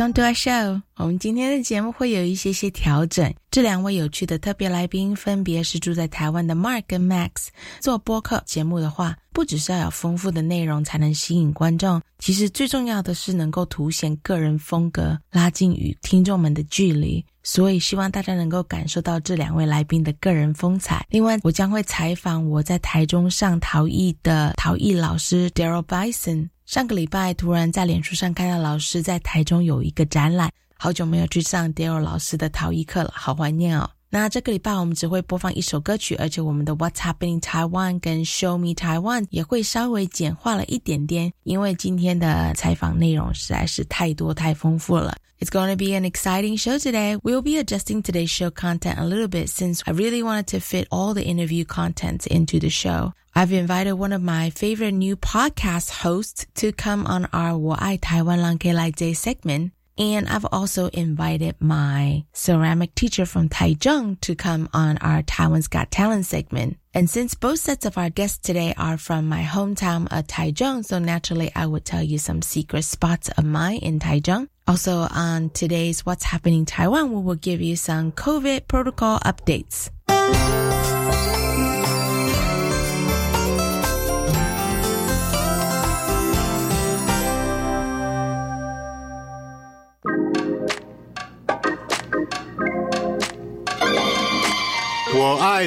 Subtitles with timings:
[0.00, 0.80] Come to our show。
[0.96, 3.30] 我们今天的节目会有一些些调整。
[3.50, 7.48] 这两位有趣的特别来宾分别是住在台湾的 Mark 跟 Max。
[7.80, 17.22] 做播客节目的话，不只是要有丰富的内容才能吸引观众，其实最重要的是能够凸显个人风格，拉近与听众们的距离。
[17.42, 21.06] 所以希望大家能够感受到这两位来宾的个人风采。
[21.10, 26.48] 另外，我将会采访我在台中上陶艺的陶艺老师 Daryl Bison。
[26.70, 33.90] 上个礼拜突然在脸书上看到老师在台中有一个展览，好久没有去上 Daryl 老师的陶艺课了，好怀念哦。
[34.08, 45.16] 那这个礼拜我们只会播放一首歌曲，而且我们的 What's Happening Taiwan 跟 Show Me Taiwan 也会稍微简化了一点点，因为今天的采访内容实在是太多太丰富了。
[45.40, 47.16] It's going to be an exciting show today.
[47.22, 50.86] We'll be adjusting today's show content a little bit since I really wanted to fit
[50.90, 53.14] all the interview contents into the show.
[53.34, 58.42] I've invited one of my favorite new podcast hosts to come on our Wai Taiwan
[58.42, 59.72] Lang Lai Day segment.
[59.96, 65.90] And I've also invited my ceramic teacher from Taichung to come on our Taiwan's Got
[65.90, 66.76] Talent segment.
[66.92, 70.98] And since both sets of our guests today are from my hometown of Taichung, so
[70.98, 74.48] naturally I would tell you some secret spots of mine in Taichung.
[74.70, 79.90] Also on today's What's Happening Taiwan, we will give you some COVID protocol updates.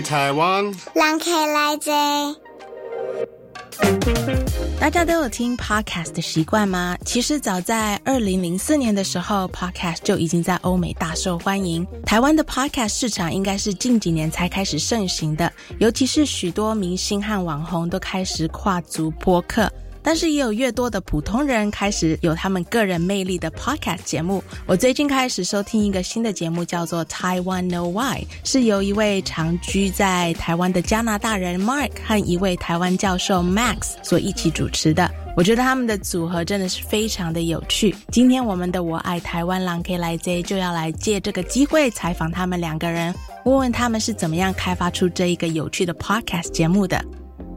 [0.01, 0.73] Taiwan.
[4.79, 6.97] 大家都有听 podcast 的习惯吗？
[7.05, 11.87] 其实早在二零零四年的时候，podcast 就已经在欧美大受欢迎。
[12.05, 19.71] 台湾的 podcast 市场应该是近几年才开始盛行的，尤其是许多明星和网红都开始跨足播客。
[20.03, 24.43] 但是也有越多的普通人开始有他们个人魅力的 podcast 节目。
[24.65, 35.09] 我最近开始收听一个新的节目，叫做 Taiwan Know Why，是由一位长居在台湾的加拿大人 Mark 和一位台湾教授 Max 所一起主持的。
[35.35, 37.95] 我觉得他们的组合真的是非常的有趣。
[38.11, 43.15] 今天我们的我爱台湾狼 K 来 Z 就要来借这个机会采访他们两个人，
[43.45, 47.03] 问问他们是怎么样开发出这一个有趣的 podcast 节目的。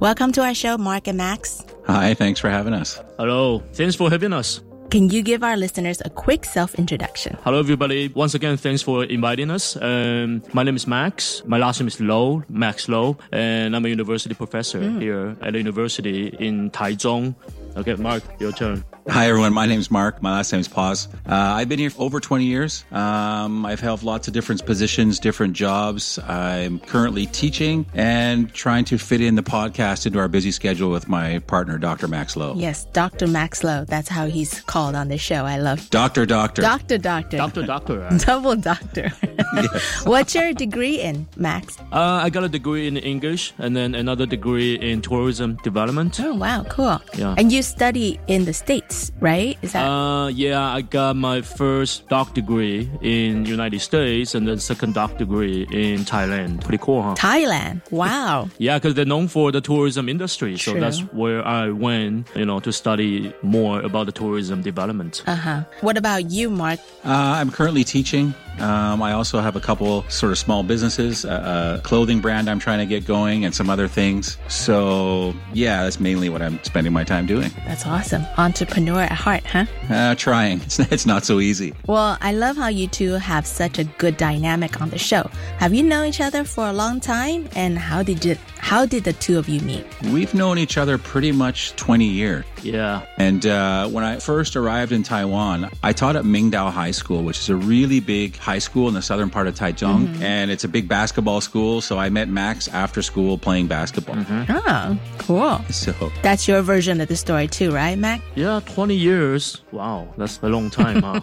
[0.01, 1.76] Welcome to our show, Mark and Max.
[1.87, 3.01] Hi, thanks for having us.
[3.17, 4.61] Hello, thanks for having us.
[4.91, 7.37] Can you give our listeners a quick self introduction?
[7.43, 8.09] Hello, everybody.
[8.09, 9.77] Once again, thanks for inviting us.
[9.77, 11.43] Um, my name is Max.
[11.45, 15.01] My last name is Lo, Max Lo, and I'm a university professor mm.
[15.01, 17.35] here at a university in Taichung.
[17.77, 18.83] Okay, Mark, your turn.
[19.09, 19.53] Hi, everyone.
[19.53, 20.21] My name's Mark.
[20.21, 21.07] My last name is Paas.
[21.29, 22.85] Uh, I've been here for over 20 years.
[22.91, 26.19] Um, I've held lots of different positions, different jobs.
[26.27, 31.07] I'm currently teaching and trying to fit in the podcast into our busy schedule with
[31.07, 32.09] my partner, Dr.
[32.09, 32.55] Max Lo.
[32.57, 33.29] Yes, Dr.
[33.29, 33.85] Max Lo.
[33.85, 35.45] That's how he's called on the show.
[35.45, 36.63] I love Doctor Doctor.
[36.63, 37.37] Doctor Doctor.
[37.37, 38.09] Doctor Doctor.
[38.19, 39.13] Double Doctor.
[39.55, 40.03] yes.
[40.07, 41.79] What's your degree in, Max?
[41.93, 46.19] Uh, I got a degree in English and then another degree in tourism development.
[46.19, 46.65] Oh, wow.
[46.69, 47.01] Cool.
[47.17, 47.37] Yeah.
[47.39, 49.59] And you study in the States right?
[49.63, 49.87] Is that?
[49.87, 55.19] Uh, yeah, I got my first doc degree in United States and then second doc
[55.19, 56.63] degree in Thailand.
[56.63, 57.15] Pretty cool, huh?
[57.15, 57.81] Thailand.
[57.91, 58.49] Wow.
[58.59, 62.61] yeah, because they're known for the tourism industry, so that's where I went, you know,
[62.61, 65.23] to study more about the tourism development.
[65.27, 65.65] Uh huh.
[65.81, 66.81] What about you, Mark?
[67.05, 71.79] Uh, I'm currently teaching Um, I also have a couple sort of small businesses, a,
[71.79, 74.39] a clothing brand I'm trying to get going, and some other things.
[74.49, 77.51] So, yeah, that's mainly what I'm spending my time doing.
[77.67, 78.25] That's awesome.
[78.39, 79.67] Entrepreneur at heart, huh?
[79.91, 80.61] Uh, trying.
[80.67, 81.75] It's, it's not so easy.
[81.87, 85.31] Well, I love how you two have such a good dynamic on the show.
[85.59, 87.49] Have you known each other for a long time?
[87.55, 88.37] And how did you,
[88.67, 89.87] how did the two of you meet?
[90.11, 92.45] We've known each other pretty much 20 years.
[92.65, 93.07] Yeah.
[93.17, 97.39] And uh, when I first arrived in Taiwan, I taught at Mingdao High School, which
[97.39, 100.21] is a really big high school in the southern part of Taichung.
[100.21, 101.81] And it's a big basketball school.
[101.81, 104.17] So I met Max after school playing basketball.
[104.49, 105.61] Oh, cool.
[105.71, 105.93] So
[106.23, 108.25] That's your version of the story too, right, Max?
[108.35, 109.63] Yeah, 20 years.
[109.71, 111.21] Wow, that's a long time, huh?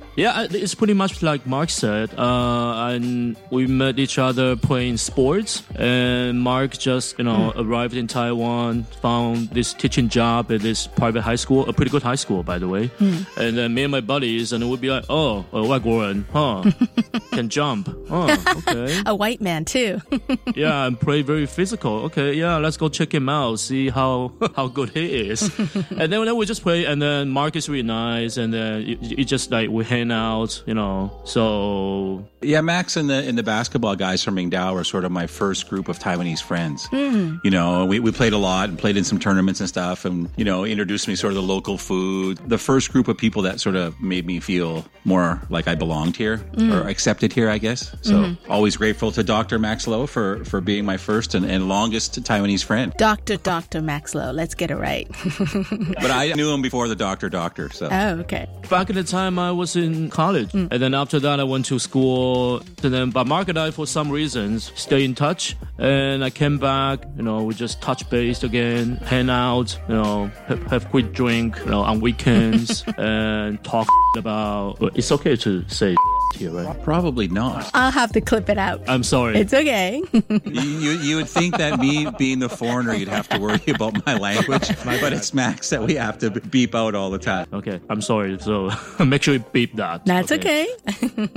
[0.16, 2.18] yeah, it's pretty much like Mark said.
[2.18, 5.64] Uh, and we met each other playing sports.
[5.74, 7.66] And Mark just you know mm.
[7.66, 12.02] arrived in Taiwan, found this teaching job at this private high school, a pretty good
[12.02, 12.88] high school by the way.
[12.98, 13.26] Mm.
[13.36, 16.26] And then me and my buddies, and it would be like, oh, a white woman,
[16.32, 16.70] huh?
[17.32, 19.00] Can jump, oh, okay.
[19.06, 20.00] a white man too.
[20.54, 22.04] yeah, and play very physical.
[22.06, 25.42] Okay, yeah, let's go check him out, see how how good he is.
[25.90, 29.20] and then, then we just play, and then Mark is really nice, and then it,
[29.20, 31.10] it just like we hang out, you know.
[31.24, 35.26] So yeah, Max and the and the basketball guys from Mingdao are sort of my
[35.26, 36.86] first group of Taiwan Taiwanese friends.
[36.86, 37.36] Hmm.
[37.44, 40.28] You know, we, we played a lot and played in some tournaments and stuff, and
[40.36, 42.38] you know, introduced me sort of the local food.
[42.48, 46.16] The first group of people that sort of made me feel more like I belonged
[46.16, 46.72] here hmm.
[46.72, 47.94] or accepted here, I guess.
[48.02, 48.50] So hmm.
[48.50, 49.58] always grateful to Dr.
[49.58, 52.92] Max Lo for for being my first and, and longest Taiwanese friend.
[52.96, 53.36] Dr.
[53.36, 53.80] Dr.
[53.80, 54.34] Max Maxlow.
[54.34, 55.08] Let's get it right.
[56.00, 57.70] But I knew him before the doctor doctor.
[57.70, 58.46] So oh, okay.
[58.68, 61.78] back in the time I was in college, and then after that I went to
[61.78, 62.62] school.
[62.82, 65.56] And then, but Mark and I, for some reasons, stay in touch.
[65.78, 70.26] And I came back, you know, we just touch base again, hang out, you know,
[70.46, 74.78] have, have quick drink, you know, on weekends, and talk about.
[74.96, 75.94] It's okay to say
[76.36, 76.82] here, right?
[76.82, 77.70] probably not.
[77.74, 78.80] I'll have to clip it out.
[78.88, 79.36] I'm sorry.
[79.38, 80.02] It's okay.
[80.12, 84.04] you, you you would think that me being the foreigner, you'd have to worry about
[84.06, 87.46] my language, but it's Max that we have to beep out all the time.
[87.52, 88.38] Okay, I'm sorry.
[88.40, 88.70] So
[89.04, 90.04] make sure you beep that.
[90.06, 90.66] That's okay.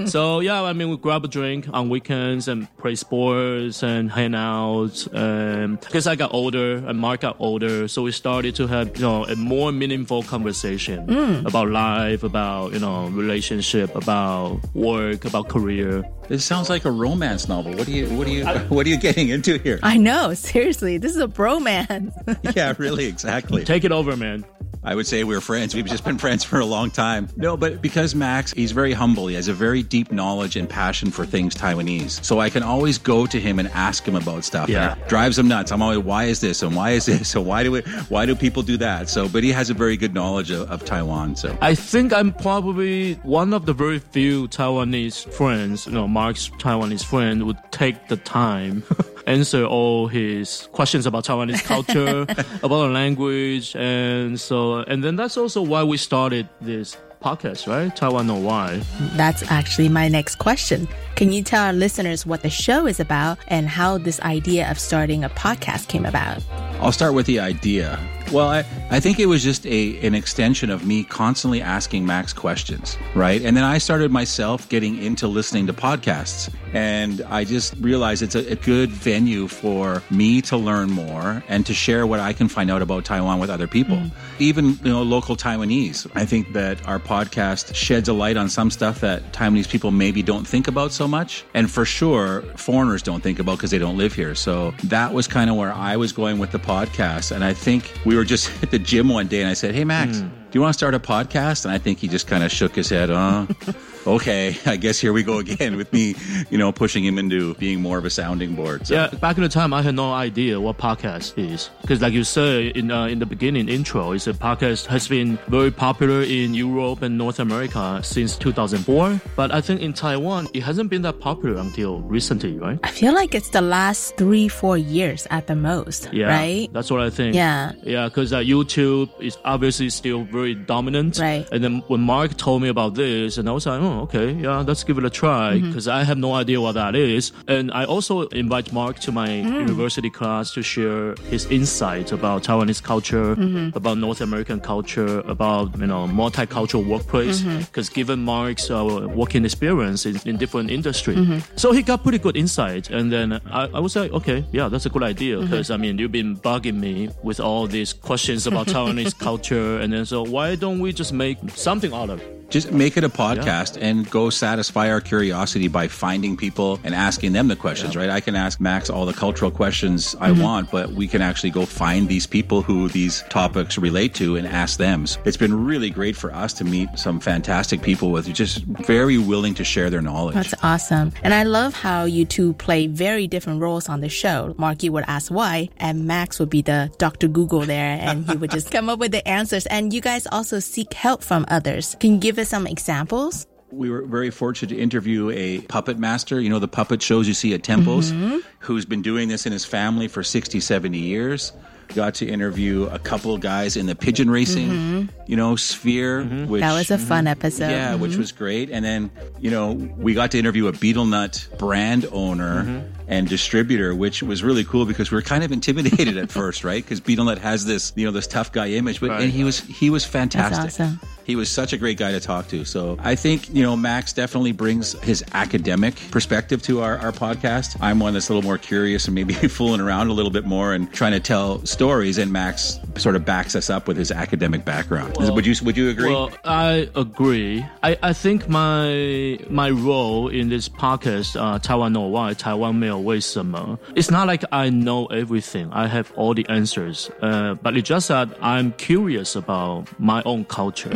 [0.05, 4.35] So yeah, I mean, we grab a drink on weekends and play sports and hang
[4.35, 4.62] out.
[4.63, 9.03] Um, because I got older and Mark got older, so we started to have you
[9.03, 16.03] know a more meaningful conversation about life, about you know relationship, about work, about career.
[16.27, 17.73] This sounds like a romance novel.
[17.73, 19.79] What are you what are you what are you getting into here?
[19.83, 20.33] I know.
[20.33, 22.11] Seriously, this is a bromance.
[22.55, 23.63] yeah, really, exactly.
[23.63, 24.45] Take it over, man.
[24.85, 25.73] I would say we're friends.
[25.73, 27.29] We've just been friends for a long time.
[27.37, 29.27] No, but because Max, he's very humble.
[29.27, 32.23] He has a very deep knowledge and passion for things Taiwanese.
[32.23, 34.69] So I can always go to him and ask him about stuff.
[34.69, 34.91] Yeah.
[34.91, 35.71] And it drives him nuts.
[35.71, 36.61] I'm always, why is this?
[36.61, 37.35] And why is this?
[37.43, 39.09] And why do it, why do people do that?
[39.09, 41.35] So, but he has a very good knowledge of, of Taiwan.
[41.35, 46.49] So I think I'm probably one of the very few Taiwanese friends, you know, Mark's
[46.49, 48.83] Taiwanese friend would take the time
[49.25, 52.21] answer all his questions about Taiwanese culture,
[52.61, 57.95] about the language, and so and then that's also why we started this podcast, right?
[57.95, 58.81] Taiwan No Why.
[59.15, 60.87] That's actually my next question.
[61.15, 64.79] Can you tell our listeners what the show is about and how this idea of
[64.79, 66.43] starting a podcast came about?
[66.79, 67.99] I'll start with the idea.
[68.31, 72.33] Well, I, I think it was just a an extension of me constantly asking Max
[72.33, 73.41] questions, right?
[73.41, 76.51] And then I started myself getting into listening to podcasts.
[76.73, 81.63] And I just realized it's a, a good venue for me to learn more and
[81.67, 83.97] to share what I can find out about Taiwan with other people.
[83.97, 84.11] Mm.
[84.39, 86.09] Even, you know, local Taiwanese.
[86.15, 90.23] I think that our podcast sheds a light on some stuff that Taiwanese people maybe
[90.23, 91.45] don't think about so much.
[91.53, 94.35] And for sure, foreigners don't think about because they don't live here.
[94.35, 97.31] So that was kind of where I was going with the podcast.
[97.31, 99.83] And I think we were just at the gym one day and I said, Hey,
[99.83, 101.65] Max, do you want to start a podcast?
[101.65, 103.45] And I think he just kind of shook his head, uh,
[104.07, 106.15] okay, I guess here we go again with me,
[106.49, 108.87] you know, pushing him into being more of a sounding board.
[108.87, 112.13] So Yeah, back in the time, I had no idea what podcast is because, like
[112.13, 116.21] you said in uh, in the beginning intro, is a podcast has been very popular
[116.21, 119.21] in Europe and North America since 2004.
[119.35, 122.79] But I think in Taiwan, it hasn't been that popular until recently, right?
[122.83, 126.69] I feel like it's the last three, four years at the most, Yeah, right?
[126.73, 127.35] That's what I think.
[127.35, 127.71] Yeah.
[127.83, 131.17] yeah, because uh, YouTube is obviously still very dominant.
[131.19, 131.47] Right.
[131.53, 134.59] And then when Mark told me about this, and I was like, oh, okay, yeah,
[134.67, 135.67] let's give it a try, Mm-hmm.
[135.69, 137.31] because I have no idea what that is.
[137.47, 139.59] And I also invite Mark to my Mm.
[139.67, 143.77] university class to share his insight about Taiwanese culture, Mm-hmm.
[143.79, 147.41] about North American culture, about you know multicultural workplace.
[147.41, 147.59] Mm-hmm.
[147.69, 148.83] Because given Mark's uh,
[149.21, 151.39] working experience in, in different industry, Mm-hmm.
[151.55, 152.89] so he got pretty good insight.
[152.89, 155.37] And then I, I was like, okay, yeah, that's a good idea.
[155.37, 155.45] Mm-hmm.
[155.49, 159.93] Because I mean, you've been bugging me with all these questions about Taiwanese culture, and
[159.93, 162.42] then so why don't we just make something out of it?
[162.53, 167.33] Just make it a podcast and go satisfy our curiosity by finding people and asking
[167.33, 168.11] them the questions, right?
[168.11, 170.43] I can ask Max all the cultural questions I mm-hmm.
[170.43, 174.45] want, but we can actually go find these people who these topics relate to and
[174.45, 175.07] ask them.
[175.07, 179.17] So it's been really great for us to meet some fantastic people with just very
[179.17, 180.35] willing to share their knowledge.
[180.35, 181.11] That's awesome.
[181.23, 184.53] And I love how you two play very different roles on the show.
[184.59, 187.27] Marky would ask why, and Max would be the Dr.
[187.27, 189.65] Google there, and he would just come up with the answers.
[189.65, 191.97] And you guys also seek help from others.
[191.99, 193.47] Can you give us some examples?
[193.73, 197.33] we were very fortunate to interview a puppet master, you know, the puppet shows you
[197.33, 198.37] see at temples, mm-hmm.
[198.59, 201.51] who's been doing this in his family for 60, 70 years.
[201.89, 205.21] Got to interview a couple of guys in the pigeon racing, mm-hmm.
[205.27, 206.23] you know, sphere.
[206.23, 206.47] Mm-hmm.
[206.47, 207.69] Which, That was a fun episode.
[207.69, 208.71] yeah, which was great.
[208.71, 213.93] And then, you know, we got to interview a Betel Nut brand owner and distributor,
[213.93, 216.83] which was really cool because we were kind of intimidated at first, right?
[216.83, 219.59] Because Betel Nut has this, you know, this tough guy image, but and he was
[219.59, 220.65] he was fantastic.
[220.65, 220.99] awesome.
[221.25, 222.65] He was such a great guy to talk to.
[222.65, 227.77] So I think, you know, Max definitely brings his academic perspective to our, our podcast.
[227.79, 230.73] I'm one that's a little more curious and maybe fooling around a little bit more
[230.73, 232.17] and trying to tell stories.
[232.17, 235.15] And Max sort of backs us up with his academic background.
[235.17, 236.09] Well- would you would you agree?
[236.09, 237.65] Well, I agree.
[237.81, 242.89] I, I think my my role in this podcast, uh, Taiwan No Why, Taiwan 没
[242.92, 245.68] 有为什么, it's not like I know everything.
[245.72, 247.08] I have all the answers.
[247.20, 250.90] Uh, but it's just that I'm curious about my own culture.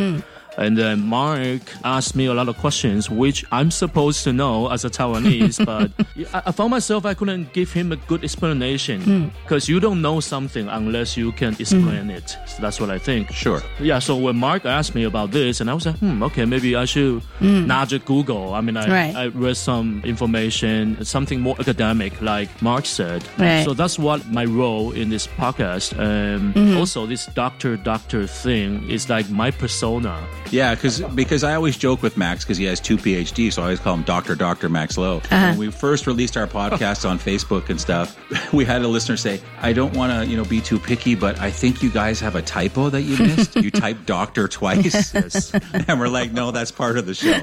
[0.57, 4.85] And then Mark asked me a lot of questions, which I'm supposed to know as
[4.85, 5.91] a Taiwanese, but
[6.33, 9.27] I, found myself I couldn't give him a good explanation hmm.
[9.43, 11.61] because you don't know something unless you can hmm.
[11.61, 12.37] explain it.
[12.47, 13.31] So that's what I think.
[13.31, 13.61] sure.
[13.79, 16.75] Yeah, so when Mark asked me about this, and I was like, hmm, okay, maybe
[16.75, 17.67] I should hmm.
[17.67, 18.53] not just Google.
[18.53, 19.15] I mean, I, Right.
[19.15, 23.23] I read some information, something more academic, like Mark said.
[23.37, 23.63] Right.
[23.63, 25.97] So that's what my role in this podcast.
[25.99, 30.15] Um, Also, this doctor doctor thing is like my persona.
[30.51, 33.65] Yeah, because because I always joke with Max because he has two PhDs, so I
[33.65, 35.17] always call him Doctor Doctor Max Lo.
[35.17, 35.49] Uh-huh.
[35.49, 38.17] When we first released our podcast on Facebook and stuff,
[38.53, 41.39] we had a listener say, "I don't want to, you know, be too picky, but
[41.39, 43.55] I think you guys have a typo that you missed.
[43.55, 45.53] you typed Doctor twice." Yes.
[45.53, 47.39] and we're like, "No, that's part of the show.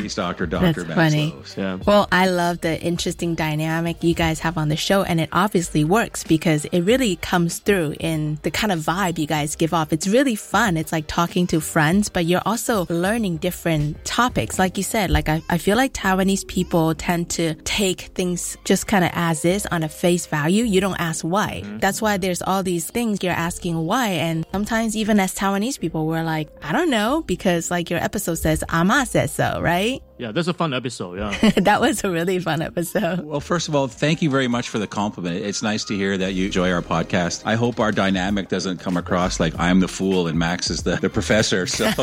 [0.00, 1.30] He's Doctor Doctor Max funny.
[1.32, 1.78] Lo." yeah.
[1.86, 5.84] Well, I love the interesting dynamic you guys have on the show, and it obviously
[5.84, 9.92] works because it really comes through in the kind of vibe you guys give off.
[9.92, 10.76] It's really fun.
[10.76, 14.58] It's like talking to friends, but you're also learning different topics.
[14.58, 18.86] Like you said, like I, I feel like Taiwanese people tend to take things just
[18.86, 20.64] kind of as is on a face value.
[20.64, 21.60] You don't ask why.
[21.62, 21.80] Mm-hmm.
[21.80, 24.12] That's why there's all these things you're asking why.
[24.12, 28.36] And sometimes even as Taiwanese people, we're like, I don't know, because like your episode
[28.36, 30.02] says, Ama says so, right?
[30.18, 31.18] Yeah, that's a fun episode.
[31.18, 31.50] Yeah.
[31.56, 33.20] that was a really fun episode.
[33.20, 35.44] Well, first of all, thank you very much for the compliment.
[35.44, 37.42] It's nice to hear that you enjoy our podcast.
[37.44, 40.96] I hope our dynamic doesn't come across like I'm the fool and Max is the,
[40.96, 41.66] the professor.
[41.66, 41.86] So,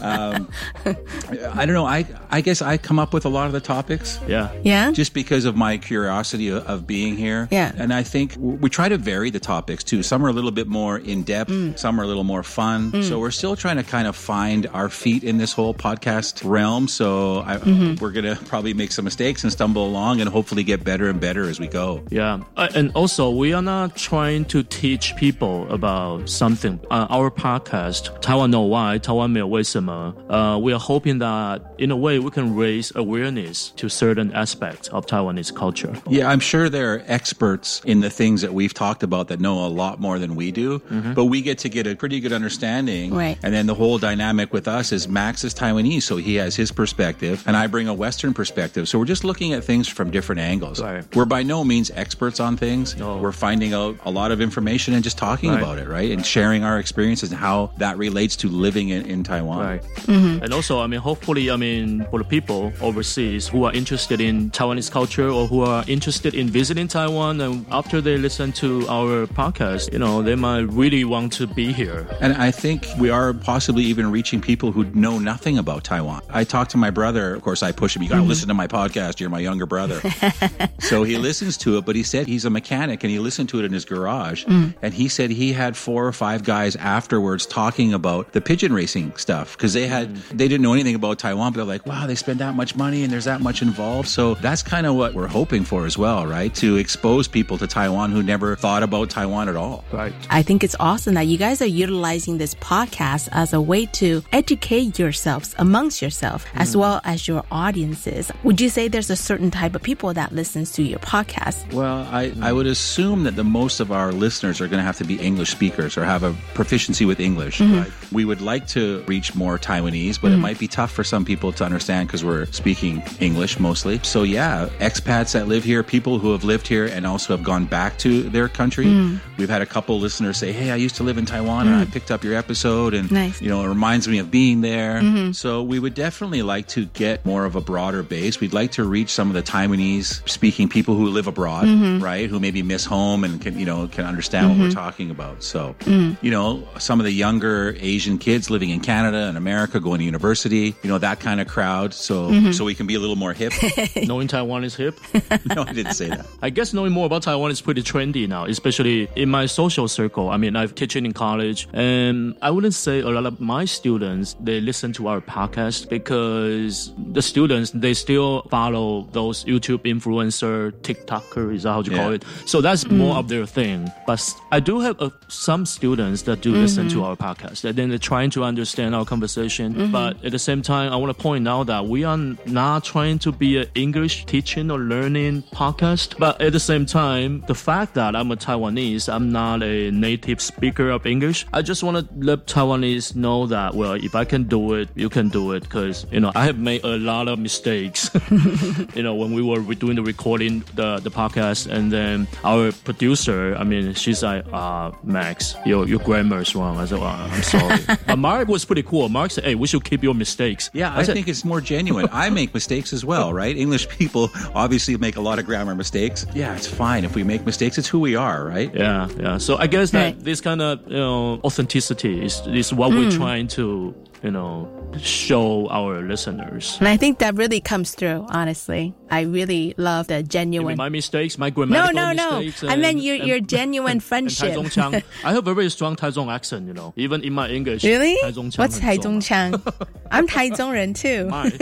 [0.00, 0.48] um,
[0.84, 1.86] I don't know.
[1.86, 4.52] I, I guess I come up with a lot of the topics yeah.
[4.62, 4.90] Yeah.
[4.90, 7.48] just because of my curiosity of, of being here.
[7.50, 7.72] Yeah.
[7.76, 10.02] And I think we try to vary the topics too.
[10.02, 11.78] Some are a little bit more in depth, Mm.
[11.78, 13.04] some are a little more fun.
[13.04, 16.88] So we're still trying to kind of find our feet in this whole podcast realm.
[16.88, 18.02] So I, mm-hmm.
[18.02, 21.20] we're going to probably make some mistakes and stumble along and hopefully get better and
[21.20, 22.02] better as we go.
[22.10, 22.40] Yeah.
[22.56, 26.80] Uh, and also, we are not trying to teach people about something.
[26.90, 31.96] Uh, our podcast, Taiwan No Why, Taiwan 没有为什么, uh, we are hoping that in a
[31.96, 35.92] way we can raise awareness to certain aspects of Taiwanese culture.
[36.08, 39.66] Yeah, I'm sure there are experts in the things that we've talked about that know
[39.66, 41.14] a lot more than we do, mm-hmm.
[41.14, 43.12] but we get to get a pretty good understanding.
[43.12, 43.38] Right.
[43.42, 46.70] And then the whole dynamic with us is Max is Taiwanese, so he has his
[46.70, 48.88] perspective and I bring a Western perspective.
[48.88, 50.80] So we're just looking at things from different angles.
[50.80, 51.04] Right.
[51.16, 52.96] We're by no means experts on things.
[52.96, 53.18] No.
[53.18, 55.62] We're finding out a lot of information and just talking Right.
[55.62, 56.10] about it, right?
[56.10, 59.60] And sharing our experiences and how that relates to living in, in Taiwan.
[59.60, 59.82] Right.
[60.06, 60.42] Mm-hmm.
[60.44, 64.50] And also, I mean, hopefully, I mean, for the people overseas who are interested in
[64.50, 69.26] Taiwanese culture or who are interested in visiting Taiwan, and after they listen to our
[69.40, 72.06] podcast, you know, they might really want to be here.
[72.20, 76.20] And I think we are possibly even reaching people who know nothing about Taiwan.
[76.30, 77.15] I talked to my brother.
[77.16, 78.02] Of course, I push him.
[78.02, 78.28] You got to mm-hmm.
[78.28, 79.20] listen to my podcast.
[79.20, 80.00] You're my younger brother.
[80.80, 83.58] so he listens to it, but he said he's a mechanic and he listened to
[83.58, 84.44] it in his garage.
[84.44, 84.74] Mm.
[84.82, 89.16] And he said he had four or five guys afterwards talking about the pigeon racing
[89.16, 90.28] stuff because they had, mm.
[90.28, 93.02] they didn't know anything about Taiwan, but they're like, wow, they spend that much money
[93.02, 94.08] and there's that much involved.
[94.08, 96.54] So that's kind of what we're hoping for as well, right?
[96.56, 99.84] To expose people to Taiwan who never thought about Taiwan at all.
[99.92, 100.12] Right.
[100.30, 104.22] I think it's awesome that you guys are utilizing this podcast as a way to
[104.32, 106.80] educate yourselves amongst yourself, as mm.
[106.80, 108.30] well as your audiences.
[108.42, 111.72] Would you say there's a certain type of people that listens to your podcast?
[111.72, 114.98] Well, I, I would assume that the most of our listeners are going to have
[114.98, 117.58] to be English speakers or have a proficiency with English.
[117.58, 117.78] Mm-hmm.
[117.78, 117.92] Right?
[118.12, 120.42] We would like to reach more Taiwanese, but it mm-hmm.
[120.42, 124.00] might be tough for some people to understand because we're speaking English mostly.
[124.02, 127.66] So yeah, expats that live here, people who have lived here and also have gone
[127.66, 128.86] back to their country.
[128.86, 129.20] Mm.
[129.38, 131.84] We've had a couple listeners say, "Hey, I used to live in Taiwan and I
[131.84, 131.92] mm.
[131.92, 133.40] picked up your episode, and Nice.
[133.40, 135.32] you know, it reminds me of being there." Mm-hmm.
[135.32, 138.40] So we would definitely like to get more of a broader base.
[138.40, 142.02] We'd like to reach some of the Taiwanese speaking people who live abroad, mm-hmm.
[142.02, 142.28] right?
[142.28, 144.74] Who maybe miss home and can, you know, can understand what we're mm-hmm.
[144.74, 145.42] talking about.
[145.42, 146.16] So, mm.
[146.20, 150.04] you know, some of the younger Asian kids living in Canada and America going to
[150.04, 151.94] university, you know, that kind of crowd.
[151.94, 152.52] So, mm-hmm.
[152.52, 153.52] so we can be a little more hip.
[154.06, 154.98] Knowing Taiwan is hip.
[155.54, 156.26] no, I didn't say that.
[156.42, 160.30] I guess knowing more about Taiwan is pretty trendy now, especially in my social circle.
[160.30, 164.36] I mean, I've teaching in college, and I wouldn't say a lot of my students
[164.40, 171.54] they listen to our podcast because the students they still follow those YouTube influencer, TikToker,
[171.54, 172.24] is that how you call it?
[172.44, 172.96] So that's mm.
[172.96, 173.90] more of their thing.
[174.06, 177.04] But I do have uh, some students that do listen to mm-hmm.
[177.04, 179.74] our podcast, and then they're trying to understand our conversation.
[179.74, 179.92] Mm-hmm.
[179.92, 183.18] But at the same time, I want to point out that we are not trying
[183.20, 186.18] to be an English teaching or learning podcast.
[186.18, 190.40] But at the same time, the fact that I'm a Taiwanese, I'm not a native
[190.40, 191.46] speaker of English.
[191.52, 195.08] I just want to let Taiwanese know that well, if I can do it, you
[195.08, 195.62] can do it.
[195.62, 198.10] Because you know, I have made a lot of mistakes.
[198.96, 203.54] you know, when we were doing the recording, the the podcast, and then our producer,
[203.60, 206.74] I mean, she's like, uh, Max, your your grammar is wrong.
[206.82, 207.78] I said, well, I'm sorry.
[208.06, 209.08] but Mark was pretty cool.
[209.08, 210.70] Mark said, hey, we should keep your mistakes.
[210.74, 212.08] Yeah, I, said, think it's more genuine.
[212.24, 213.54] I make mistakes as well, right?
[213.56, 216.26] English people obviously make a lot of grammar mistakes.
[216.34, 217.78] Yeah, it's fine if we make mistakes.
[217.78, 218.70] It's who we are, right?
[218.74, 219.38] Yeah, yeah.
[219.38, 220.24] So I guess that Right.
[220.30, 224.68] this kind of you know authenticity is is what we're trying to you know
[225.00, 226.76] show our listeners.
[226.80, 228.94] And I think that really comes through, honestly.
[229.10, 230.76] I really love the I mean, genuine.
[230.76, 232.40] my mistakes, my No, grammatical no, no.
[232.40, 232.64] mistakes.
[232.64, 234.54] I meant and- your, and- your genuine and friendship.
[234.54, 235.02] Taichung Chang.
[235.24, 237.84] I have a very strong Taichung accent, you know, even in my English.
[237.84, 238.16] Really?
[238.22, 239.62] Taichung Chang What's 很重 Taichung Chang?
[240.10, 241.26] I'm Taichung too.
[241.28, 241.52] My.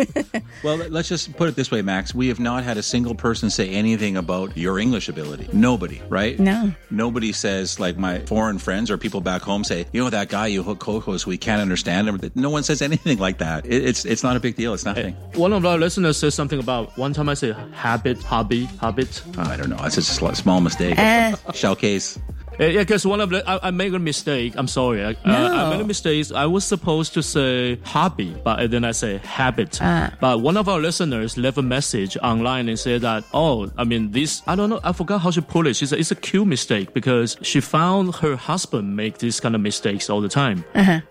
[0.62, 2.14] Well, let's just put it this way, Max.
[2.14, 5.48] We have not had a single person say anything about your English ability.
[5.52, 6.38] Nobody, right?
[6.38, 6.72] No.
[6.90, 10.46] Nobody says, like my foreign friends or people back home say, you know, that guy
[10.46, 12.20] you hook co-host, we can't understand him.
[12.34, 13.66] No one says anything like that.
[13.66, 14.74] It, it's it's not a big deal.
[14.74, 15.14] It's nothing.
[15.34, 19.22] One of our listeners said something about one time I said habit, hobby, habit.
[19.38, 19.78] I don't know.
[19.82, 20.98] It's just a small mistake.
[20.98, 21.34] Eh.
[21.52, 22.18] Shell case.
[22.60, 24.54] Uh, yeah, because one of the I, I made a mistake.
[24.56, 25.04] I'm sorry.
[25.04, 26.30] I, uh, I made a mistake.
[26.32, 29.78] I was supposed to say hobby, but then I say habit.
[30.20, 34.12] But one of our listeners left a message online and said that, oh, I mean,
[34.12, 35.74] this, I don't know, I forgot how she put it.
[35.74, 39.60] She said it's a cute mistake because she found her husband make these kind of
[39.60, 40.64] mistakes all the time.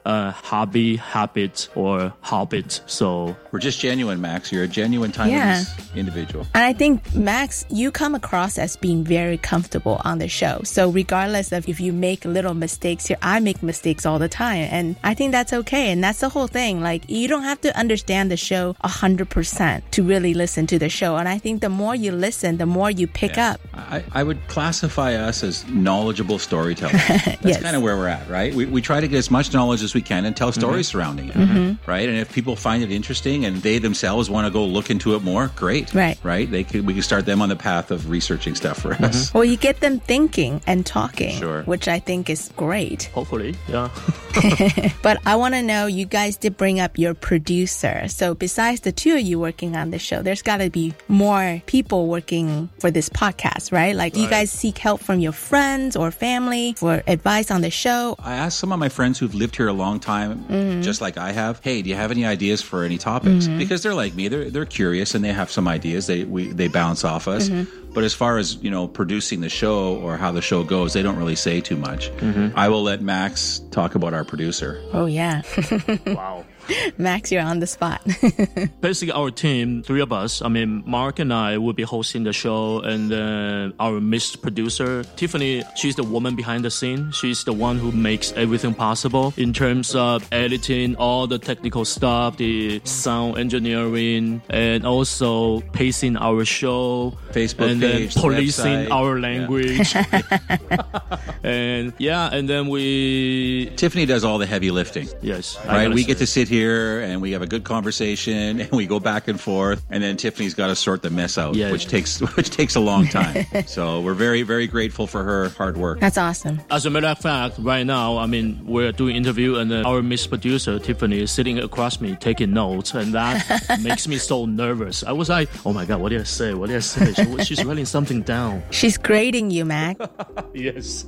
[0.05, 2.81] Uh, hobby, habit, or hobbit.
[2.85, 4.51] So We're just genuine, Max.
[4.51, 5.63] You're a genuine Taiwanese Yeah.
[5.95, 6.47] individual.
[6.53, 10.61] And I think, Max, you come across as being very comfortable on the show.
[10.63, 14.67] So, regardless of if you make little mistakes here, I make mistakes all the time.
[14.71, 15.91] And I think that's okay.
[15.91, 16.81] And that's the whole thing.
[16.81, 21.15] Like, you don't have to understand the show 100% to really listen to the show.
[21.17, 23.59] And I think the more you listen, the more you pick up.
[23.73, 26.93] I, I would classify us as knowledgeable storytellers.
[27.07, 27.61] That's Yes.
[27.61, 28.53] kind of where we're at, right?
[28.53, 30.59] We, we try to get as much knowledge as we can and tell mm-hmm.
[30.59, 31.89] stories surrounding it, mm-hmm.
[31.89, 32.07] right?
[32.07, 35.23] And if people find it interesting and they themselves want to go look into it
[35.23, 36.17] more, great, Right.
[36.23, 36.49] Right?
[36.49, 39.05] They could we can start them on the path of researching stuff for mm-hmm.
[39.05, 39.33] us.
[39.33, 41.63] Well, you get them thinking and talking, Sure.
[41.63, 43.05] which I think is great.
[43.13, 43.89] hopefully, yeah.
[45.01, 48.07] But I want to know, you guys did bring up your producer.
[48.07, 51.61] So besides the two of you working on the show, there's got to be more
[51.65, 53.95] people working for this podcast, right?
[53.95, 58.15] Like you guys seek help from your friends or family for advice on the show.
[58.19, 60.81] I asked some of my friends who've lived here a long time, mm-hmm.
[60.81, 63.45] just like I have, hey, do you have any ideas for any topics?
[63.45, 63.57] Mm-hmm.
[63.57, 66.07] Because they're like me, they're they're curious and they have some ideas.
[66.07, 67.49] They we they bounce off us.
[67.49, 67.82] Mm-hmm.
[67.93, 71.01] But as far as you know, producing the show or how the show goes, they
[71.03, 72.09] don't really say too much.
[72.17, 72.57] Mm-hmm.
[72.57, 74.81] I will let Max talk about our producer.
[74.93, 75.43] Oh, yeah.
[76.07, 76.45] wow.
[76.97, 78.01] Max, you're on the spot.
[78.81, 80.41] basically our team, three of us.
[80.41, 85.03] I mean, Mark and I will be hosting the show, and then our Miss producer
[85.15, 85.63] Tiffany.
[85.75, 87.11] She's the woman behind the scene.
[87.11, 92.37] She's the one who makes everything possible in terms of editing, all the technical stuff,
[92.37, 98.91] the sound engineering, and also pacing our show, Facebook and page, then policing website.
[98.91, 99.27] our Yeah.
[99.27, 99.95] language.
[101.43, 105.07] and yeah, and then we Tiffany does all the heavy lifting.
[105.21, 108.85] yes, Right, we get to sit here and we have a good conversation and we
[108.85, 111.71] go back and forth and then Tiffany's got to sort the mess out, Yeah.
[111.71, 113.45] which takes which takes a long time.
[113.65, 115.99] so we're very very grateful for her hard work.
[115.99, 116.61] That's awesome.
[116.69, 120.01] As a matter of fact, right now, I mean, we're doing interview, and then our
[120.01, 125.03] Miss Producer Tiffany is sitting across me taking notes, and that makes me so nervous.
[125.03, 126.53] I was like, "Oh my god, what did I say?
[126.53, 128.63] What did I say?" She, she's writing something down.
[128.71, 129.97] She's grading you, Mac.
[130.53, 131.05] Yes.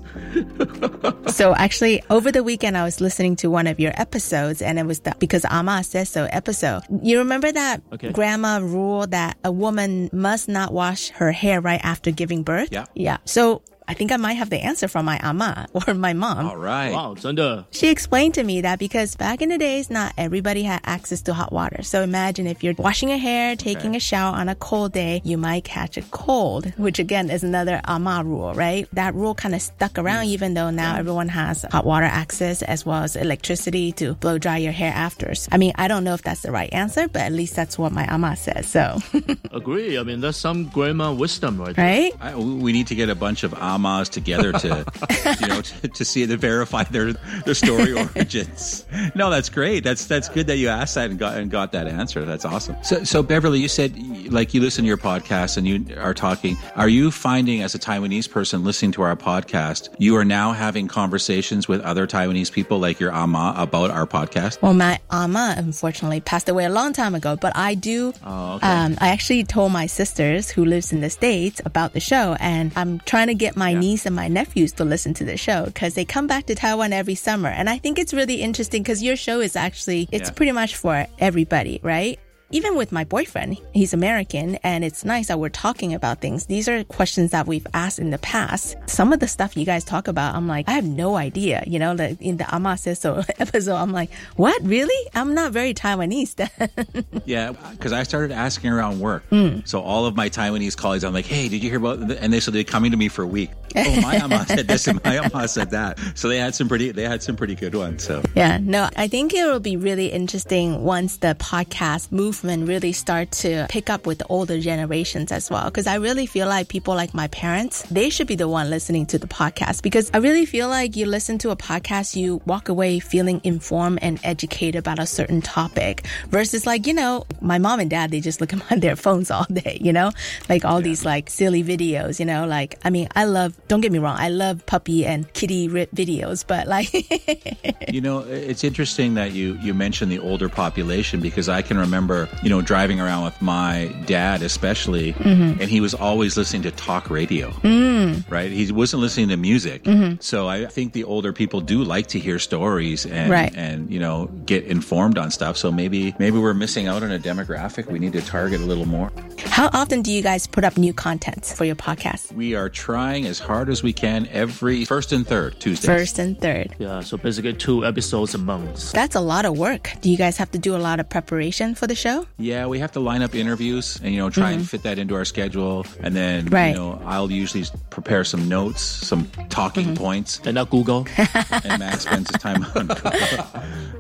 [1.28, 4.86] so actually, over the weekend, I was listening to one of your episodes, and it
[4.86, 6.84] was the because Ama says so episode.
[7.04, 8.12] You remember that Okay.
[8.12, 12.70] grandma rule that a woman must not wash her hair right after giving birth?
[12.72, 12.86] Yeah.
[12.94, 13.18] Yeah.
[13.26, 16.48] So I think I might have the answer from my ama or my mom.
[16.48, 16.92] All right.
[16.92, 20.82] Wow, 真的 She explained to me that because back in the days, not everybody had
[20.86, 21.84] access to hot water.
[21.84, 25.38] So imagine if you're washing your hair, taking a shower on a cold day, you
[25.38, 28.88] might catch a cold, which again is another ama rule, right?
[28.94, 32.86] That rule kind of stuck around even though now everyone has hot water access as
[32.86, 35.34] well as electricity to blow dry your hair after.
[35.52, 37.92] I mean, I don't know if that's the right answer, but at least that's what
[37.92, 38.68] my ama says.
[38.68, 39.00] So,
[39.52, 39.98] agree.
[39.98, 42.14] I mean, that's some grandma wisdom right right?
[42.20, 44.86] I, we need to get a bunch of amas together to,
[45.42, 47.14] you know, to, to see to verify their
[47.46, 48.86] their story origins.
[49.14, 49.84] No, that's great.
[49.84, 52.26] That's that's good that you asked that and got and got that answer.
[52.26, 52.76] That's awesome.
[52.84, 53.96] So, so Beverly, you said
[54.32, 56.58] like you listen to your podcast and you are talking.
[56.76, 60.88] Are you finding as a Taiwanese person listening to our podcast, you are now having
[60.88, 64.62] conversations with other Taiwanese people like your ama about our podcast?
[64.62, 68.14] Well, my ama unfortunately passed away a long time ago, but I do.
[68.26, 68.68] Oh, okay.
[68.68, 72.72] um, I actually told my sisters who lives in the states about the show, and
[72.76, 75.94] I'm trying to get my niece and my nephews to listen to the show because
[75.96, 79.16] they come back to Taiwan every summer, and I think it's really interesting because your
[79.16, 80.34] show is actually it's Yeah.
[80.36, 82.20] pretty much for everybody, right?
[82.52, 86.46] Even with my boyfriend, he's American, and it's nice that we're talking about things.
[86.46, 88.76] These are questions that we've asked in the past.
[88.86, 91.64] Some of the stuff you guys talk about, I'm like, I have no idea.
[91.66, 95.10] You know, like in the Ama says so episode, I'm like, what really?
[95.16, 96.36] I'm not very Taiwanese.
[97.26, 99.24] Yeah, because I started asking around work.
[99.30, 99.60] Hmm.
[99.66, 102.32] So all of my Taiwanese colleagues, I'm like, "Hey, did you hear about?" th-" And
[102.32, 103.50] they so they coming to me for a week.
[103.76, 106.00] Oh, my ama said this, and my ama said that.
[106.16, 108.04] So they had some pretty, they had some pretty good ones.
[108.04, 112.92] So Yeah, no, I think it will be really interesting once the podcast movement really
[112.92, 115.70] start to pick up with the older generations as well.
[115.72, 119.06] Cause I really feel like people like my parents, they should be the one listening
[119.08, 122.70] to the podcast because I really feel like you listen to a podcast, you walk
[122.70, 127.80] away feeling informed and educated about a certain topic versus like, you know, my mom
[127.80, 130.12] and dad, they just look at their phones all day, you know,
[130.50, 133.92] like all these like silly videos, you know, like, I mean, I love, don't get
[133.92, 136.94] me wrong, I love puppy and kitty rip videos, but like,
[137.92, 142.30] you know, it's interesting that you you mentioned the older population because I can remember,
[142.44, 145.62] you know, driving around with my dad, especially, Mm-hmm.
[145.62, 147.50] and he was always listening to talk radio.
[147.64, 148.30] Mm.
[148.30, 149.86] Right, he wasn't listening to music.
[150.20, 153.54] So I think the older people do like to hear stories and Right.
[153.56, 155.58] and you know get informed on stuff.
[155.58, 158.86] So maybe maybe we're missing out on a demographic we need to target a little
[158.88, 159.12] more.
[159.40, 162.32] How often do you guys put up new content for your podcast?
[162.34, 165.86] We are trying as hard as we can every first and third Tuesdays.
[165.86, 166.76] First and third.
[166.80, 168.92] Yeah, so basically two episodes a month.
[168.92, 169.92] That's a lot of work.
[170.02, 172.26] Do you guys have to do a lot of preparation for the show?
[172.38, 175.16] Yeah, we have to line up interviews and you know try and fit that into
[175.16, 176.54] our schedule, and then Mm-hmm.
[176.54, 176.68] Right.
[176.70, 179.96] you know I'll usually prepare some notes, some talking Mm-hmm.
[179.96, 181.08] points, And now Google.
[181.18, 182.88] and Max spends his time on.
[182.88, 183.12] Google.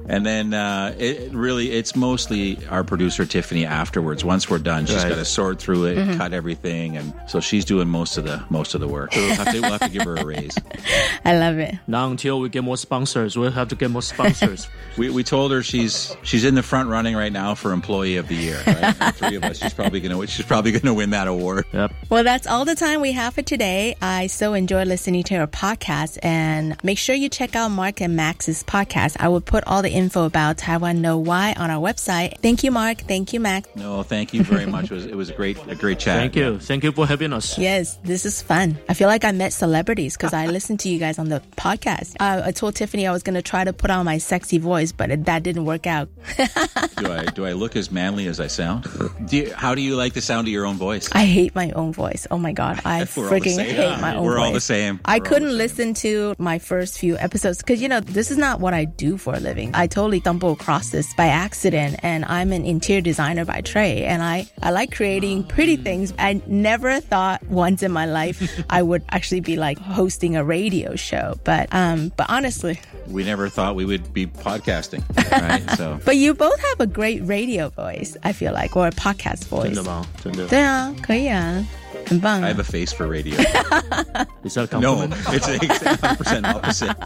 [0.07, 4.23] And then uh, it it really it's mostly our producer Tiffany afterwards.
[4.23, 5.09] Once we're done, she's Right.
[5.09, 6.17] got to sort through it, Mm-hmm.
[6.17, 9.11] cut everything, and so she's doing most of the most of the work.
[9.15, 10.55] We'll have to, we'll have to give her a raise.
[11.25, 11.75] I love it.
[11.87, 14.67] now until we get more sponsors, we'll have to get more sponsors.
[14.97, 18.29] We, we told her she's she's in the front running right now for employee of
[18.29, 18.61] the year.
[18.65, 18.97] Right?
[18.97, 21.65] the three of us, she's probably gonna she's probably gonna win that award.
[21.73, 21.91] yep.
[22.09, 23.97] Well, that's all the time we have for today.
[24.01, 28.15] I so enjoy listening to your podcast and make sure you check out Mark and
[28.15, 29.17] Max's podcast.
[29.19, 32.37] I will put all the info about Taiwan No Why on our website.
[32.39, 32.99] Thank you, Mark.
[32.99, 33.67] Thank you, Max.
[33.75, 34.91] No, thank you very much.
[35.15, 36.17] It was a great a great chat.
[36.19, 36.59] Thank you.
[36.59, 37.57] Thank you for having us.
[37.57, 38.77] Yes, this is fun.
[38.89, 42.17] I feel like I met celebrities because I listened to you guys on the podcast.
[42.19, 44.91] Uh, I told Tiffany I was going to try to put on my sexy voice,
[44.91, 46.09] but it, that didn't work out.
[46.97, 48.87] Do I do I look as manly as I sound?
[49.27, 51.07] Do you, how do you like the sound of your own voice?
[51.13, 52.27] I hate my own voice.
[52.29, 54.25] Oh my god, I We're all the freaking hate Yeah, my own voice.
[54.25, 54.45] we're voice.
[54.47, 54.99] all the same.
[55.05, 55.57] I We're couldn't same.
[55.57, 59.17] listen to my first few episodes because you know this is not what I do
[59.17, 59.71] for a living.
[59.73, 64.21] I totally stumbled across this by accident, and I'm an interior designer by trade, and
[64.23, 65.04] I I like creating
[65.44, 66.12] pretty things.
[66.18, 70.96] I never thought once in my life I would actually be like hosting a radio
[70.96, 75.68] show, but um, but honestly, We never thought we would be podcasting, right?
[75.76, 78.16] So but you both have a great radio voice.
[78.22, 79.82] I feel like or a podcast 真 voice 的。
[79.82, 80.06] 吗？
[80.22, 80.46] 真的。
[80.46, 81.64] 对啊，可以啊。
[82.06, 82.42] 很棒。
[82.42, 83.36] I have a face for radio.
[84.44, 85.14] Is that a no, compliment?
[85.32, 86.96] it's 100% opposite.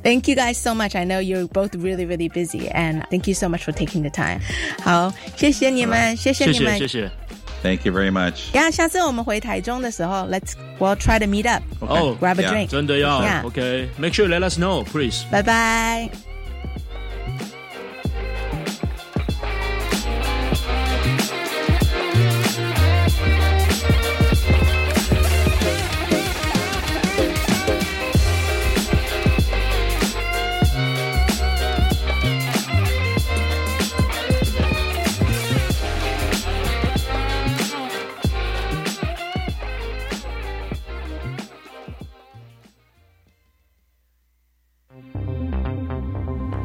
[0.03, 0.95] Thank you guys so much.
[0.95, 4.09] I know you're both really, really busy, and thank you so much for taking the
[4.09, 4.41] time.
[4.83, 7.01] 好，谢谢你们，谢谢谢你们谢谢。
[7.07, 7.11] 谢。
[7.63, 8.53] Thank you very much.
[8.53, 11.61] 呀，下次我们回台中的时候，Let's we'll try to meet up.
[11.79, 12.51] Oh, Grab a Yeah.
[12.51, 12.67] drink.
[12.69, 13.45] 真的要 Yeah.
[13.45, 15.23] OK。Make sure let us know, please.
[15.29, 16.09] 拜拜。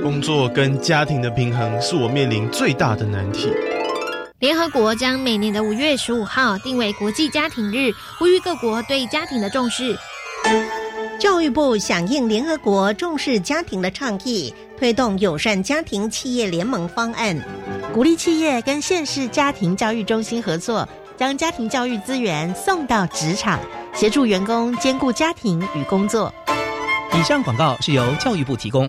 [0.00, 3.52] 工作跟家庭的平衡是我面临最大的难题。
[4.38, 9.96] 联合国将每年的五月十五号定为国际家庭日，呼吁各国对家庭的重视。
[11.18, 17.38] 教育部响应联合国重视家庭的倡议，推动友善家庭企业联盟方案，
[17.92, 23.60] 鼓励企业跟县市家庭教育中心合作，将家庭教育资源送到职场，
[23.92, 26.32] 协助员工兼顾家庭与工作。
[27.12, 28.88] 以上广告是由教育部提供。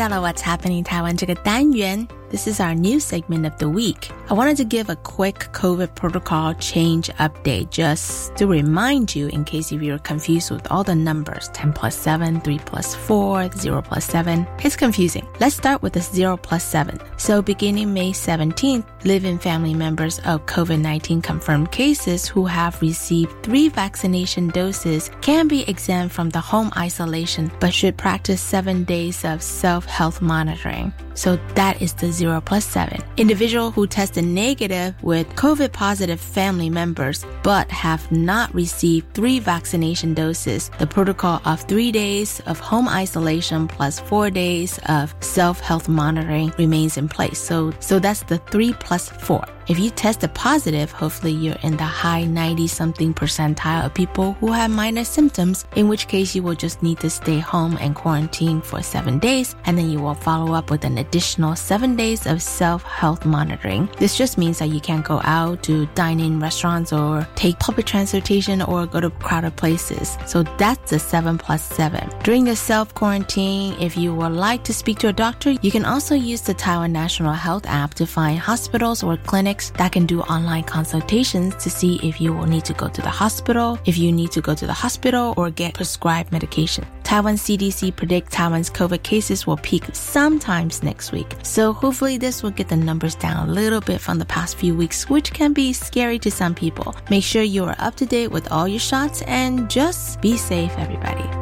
[0.00, 2.08] 到了 What's Happening 台湾这个单元。
[2.30, 4.10] This is our new segment of the week.
[4.28, 9.44] I wanted to give a quick COVID protocol change update just to remind you in
[9.44, 13.82] case if you're confused with all the numbers 10 plus 7, 3 plus 4, 0
[13.82, 14.46] plus 7.
[14.64, 15.26] It's confusing.
[15.40, 16.98] Let's start with the 0 plus 7.
[17.21, 23.69] So beginning May 17th, live-in family members of COVID-19 confirmed cases who have received three
[23.69, 29.43] vaccination doses can be exempt from the home isolation but should practice seven days of
[29.43, 30.91] self-health monitoring.
[31.13, 32.99] So that is the 0 plus 7.
[33.17, 40.15] Individual who tested negative with COVID positive family members but have not received three vaccination
[40.15, 46.51] doses, the protocol of three days of home isolation plus four days of self-health monitoring
[46.57, 47.39] remains in place.
[47.39, 49.43] So, so that's the three plus four.
[49.71, 54.33] If you test a positive, hopefully you're in the high 90 something percentile of people
[54.33, 57.95] who have minor symptoms, in which case you will just need to stay home and
[57.95, 62.27] quarantine for seven days, and then you will follow up with an additional seven days
[62.27, 63.87] of self health monitoring.
[63.97, 67.85] This just means that you can't go out to dine in restaurants or take public
[67.85, 70.17] transportation or go to crowded places.
[70.25, 72.09] So that's the seven plus seven.
[72.23, 75.85] During the self quarantine, if you would like to speak to a doctor, you can
[75.85, 80.21] also use the Taiwan National Health app to find hospitals or clinics that can do
[80.21, 84.11] online consultations to see if you will need to go to the hospital, if you
[84.11, 86.85] need to go to the hospital or get prescribed medication.
[87.03, 91.35] Taiwan CDC predict Taiwan's COVID cases will peak sometimes next week.
[91.43, 94.75] So hopefully this will get the numbers down a little bit from the past few
[94.75, 96.95] weeks, which can be scary to some people.
[97.09, 100.71] Make sure you are up to date with all your shots and just be safe,
[100.77, 101.40] everybody.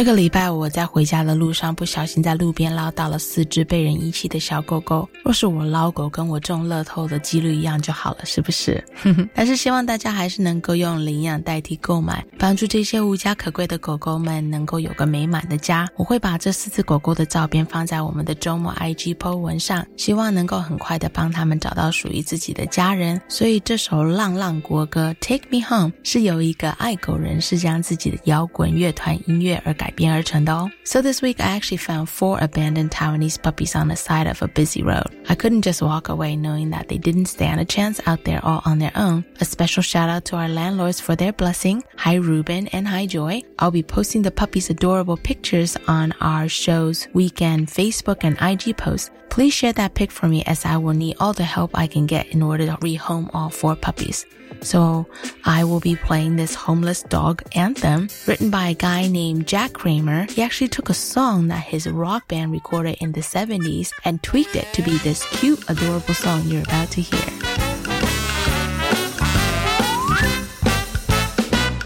[0.00, 5.06] 这个礼拜我在回家的路上，不小心在路边捞到了四只被人遗弃的小狗狗。
[5.22, 8.82] 若是我捞狗跟我中乐透的几率一样就好了，是不是？
[9.34, 15.86] 但是希望大家还是能够用领养代替购买，帮助这些无家可归的狗狗们能够有个美满的家。
[15.96, 23.20] 我会把这四只狗狗的照片放在我们的周末 IG po 文上，希望能够很快的帮他们找到属于自己的家人。
[23.28, 29.74] 所以这首浪浪国歌《Take Me Home》是由一个爱狗人士将自己的摇滚乐团音乐而。
[29.80, 30.69] 改编而成的哦。
[30.83, 34.83] So this week I actually found four abandoned Taiwanese puppies on the side of a busy
[34.83, 35.07] road.
[35.27, 38.61] I couldn't just walk away knowing that they didn't stand a chance out there all
[38.65, 39.25] on their own.
[39.39, 41.83] A special shout out to our landlords for their blessing.
[41.97, 43.41] Hi Ruben and hi Joy.
[43.59, 49.11] I'll be posting the puppies' adorable pictures on our show's weekend Facebook and IG posts.
[49.29, 52.05] Please share that pic for me as I will need all the help I can
[52.05, 54.25] get in order to rehome all four puppies.
[54.62, 55.06] So
[55.44, 60.26] I will be playing this homeless dog anthem written by a guy named Jack Kramer.
[60.30, 64.56] He actually took a song that his rock band recorded in the 70s and tweaked
[64.56, 67.20] it to be this cute, adorable song you're about to hear.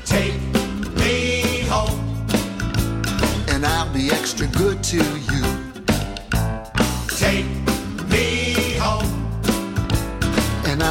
[0.05, 0.35] Take
[0.97, 2.27] me home,
[3.49, 5.45] and I'll be extra good to you.
[7.09, 7.54] Take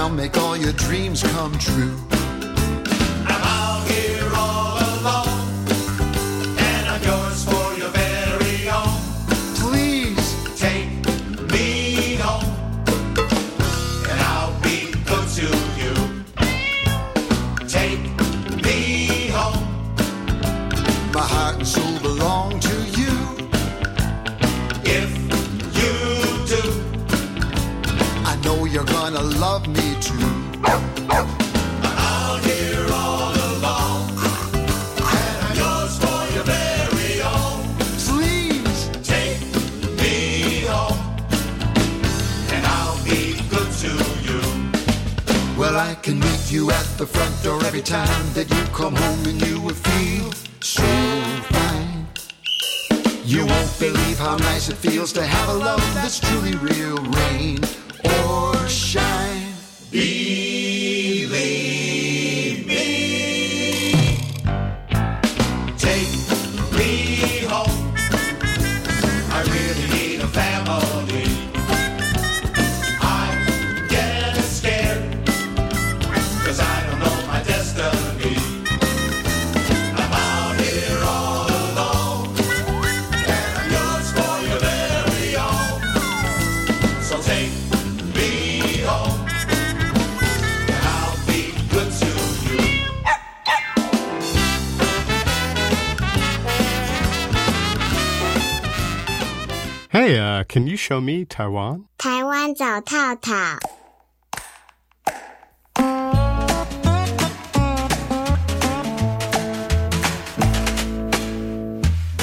[0.04, 1.98] I'll make all your dreams come true.
[3.26, 4.23] I'm out here
[47.04, 50.84] the front door every time that you come home, and you will feel so
[51.52, 52.08] fine.
[53.26, 57.60] You won't believe how nice it feels to have a love that's truly real, rain
[58.06, 59.23] or shine.
[99.94, 101.86] Hey, uh, can you show me Taiwan?
[102.00, 103.32] 台湾走透透。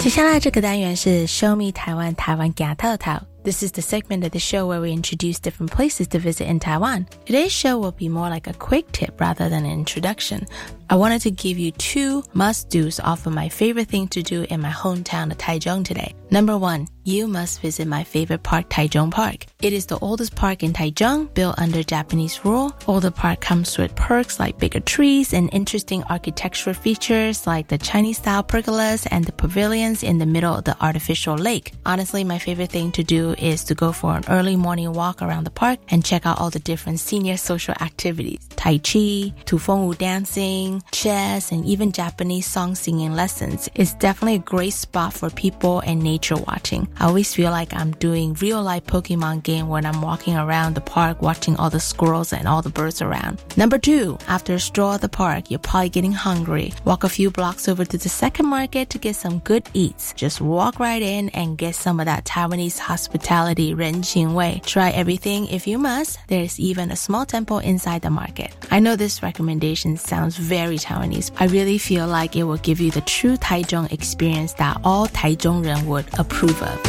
[0.03, 3.23] 接下来这个单元是 Show Me Taiwan 台湾假套套。
[3.45, 7.07] This is the segment of the show where we introduce different places to visit in Taiwan.
[7.25, 10.45] Today's show will be more like a quick tip rather than an introduction,
[10.91, 14.61] I wanted to give you two must-dos off of my favorite thing to do in
[14.61, 16.17] my hometown of Taichung today.
[16.33, 19.47] Number one, you must visit my favorite park, Taichung Park.
[19.63, 22.73] It is the oldest park in Taichung, built under Japanese rule.
[22.87, 27.79] All the park comes with perks like bigger trees and interesting architectural features like the
[27.79, 31.73] Chinese-style pergolas and the pavilions in the middle of the artificial lake.
[31.87, 35.45] Honestly, my favorite thing to do is to go for an early morning walk around
[35.45, 38.49] the park and check out all the different senior social activities.
[38.57, 43.69] Tai Chi, Tufengwu dancing, Chess jazz, and even Japanese song singing lessons.
[43.75, 46.89] It's definitely a great spot for people and nature watching.
[46.99, 50.81] I always feel like I'm doing real life Pokemon game when I'm walking around the
[50.81, 53.43] park watching all the squirrels and all the birds around.
[53.57, 56.73] Number two, after a stroll at the park, you're probably getting hungry.
[56.85, 60.13] Walk a few blocks over to the second market to get some good eats.
[60.15, 64.61] Just walk right in and get some of that Taiwanese hospitality Renqin way.
[64.65, 66.19] Try everything if you must.
[66.29, 68.55] There's even a small temple inside the market.
[68.71, 71.32] I know this recommendation sounds very Taiwanese.
[71.38, 75.86] I really feel like it will give you the true Taichung experience that all Taichungren
[75.86, 76.80] would approve of.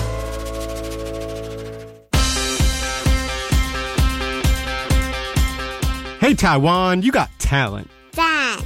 [6.21, 7.87] Hey, Taiwan, you got talent.
[8.13, 8.59] 赞。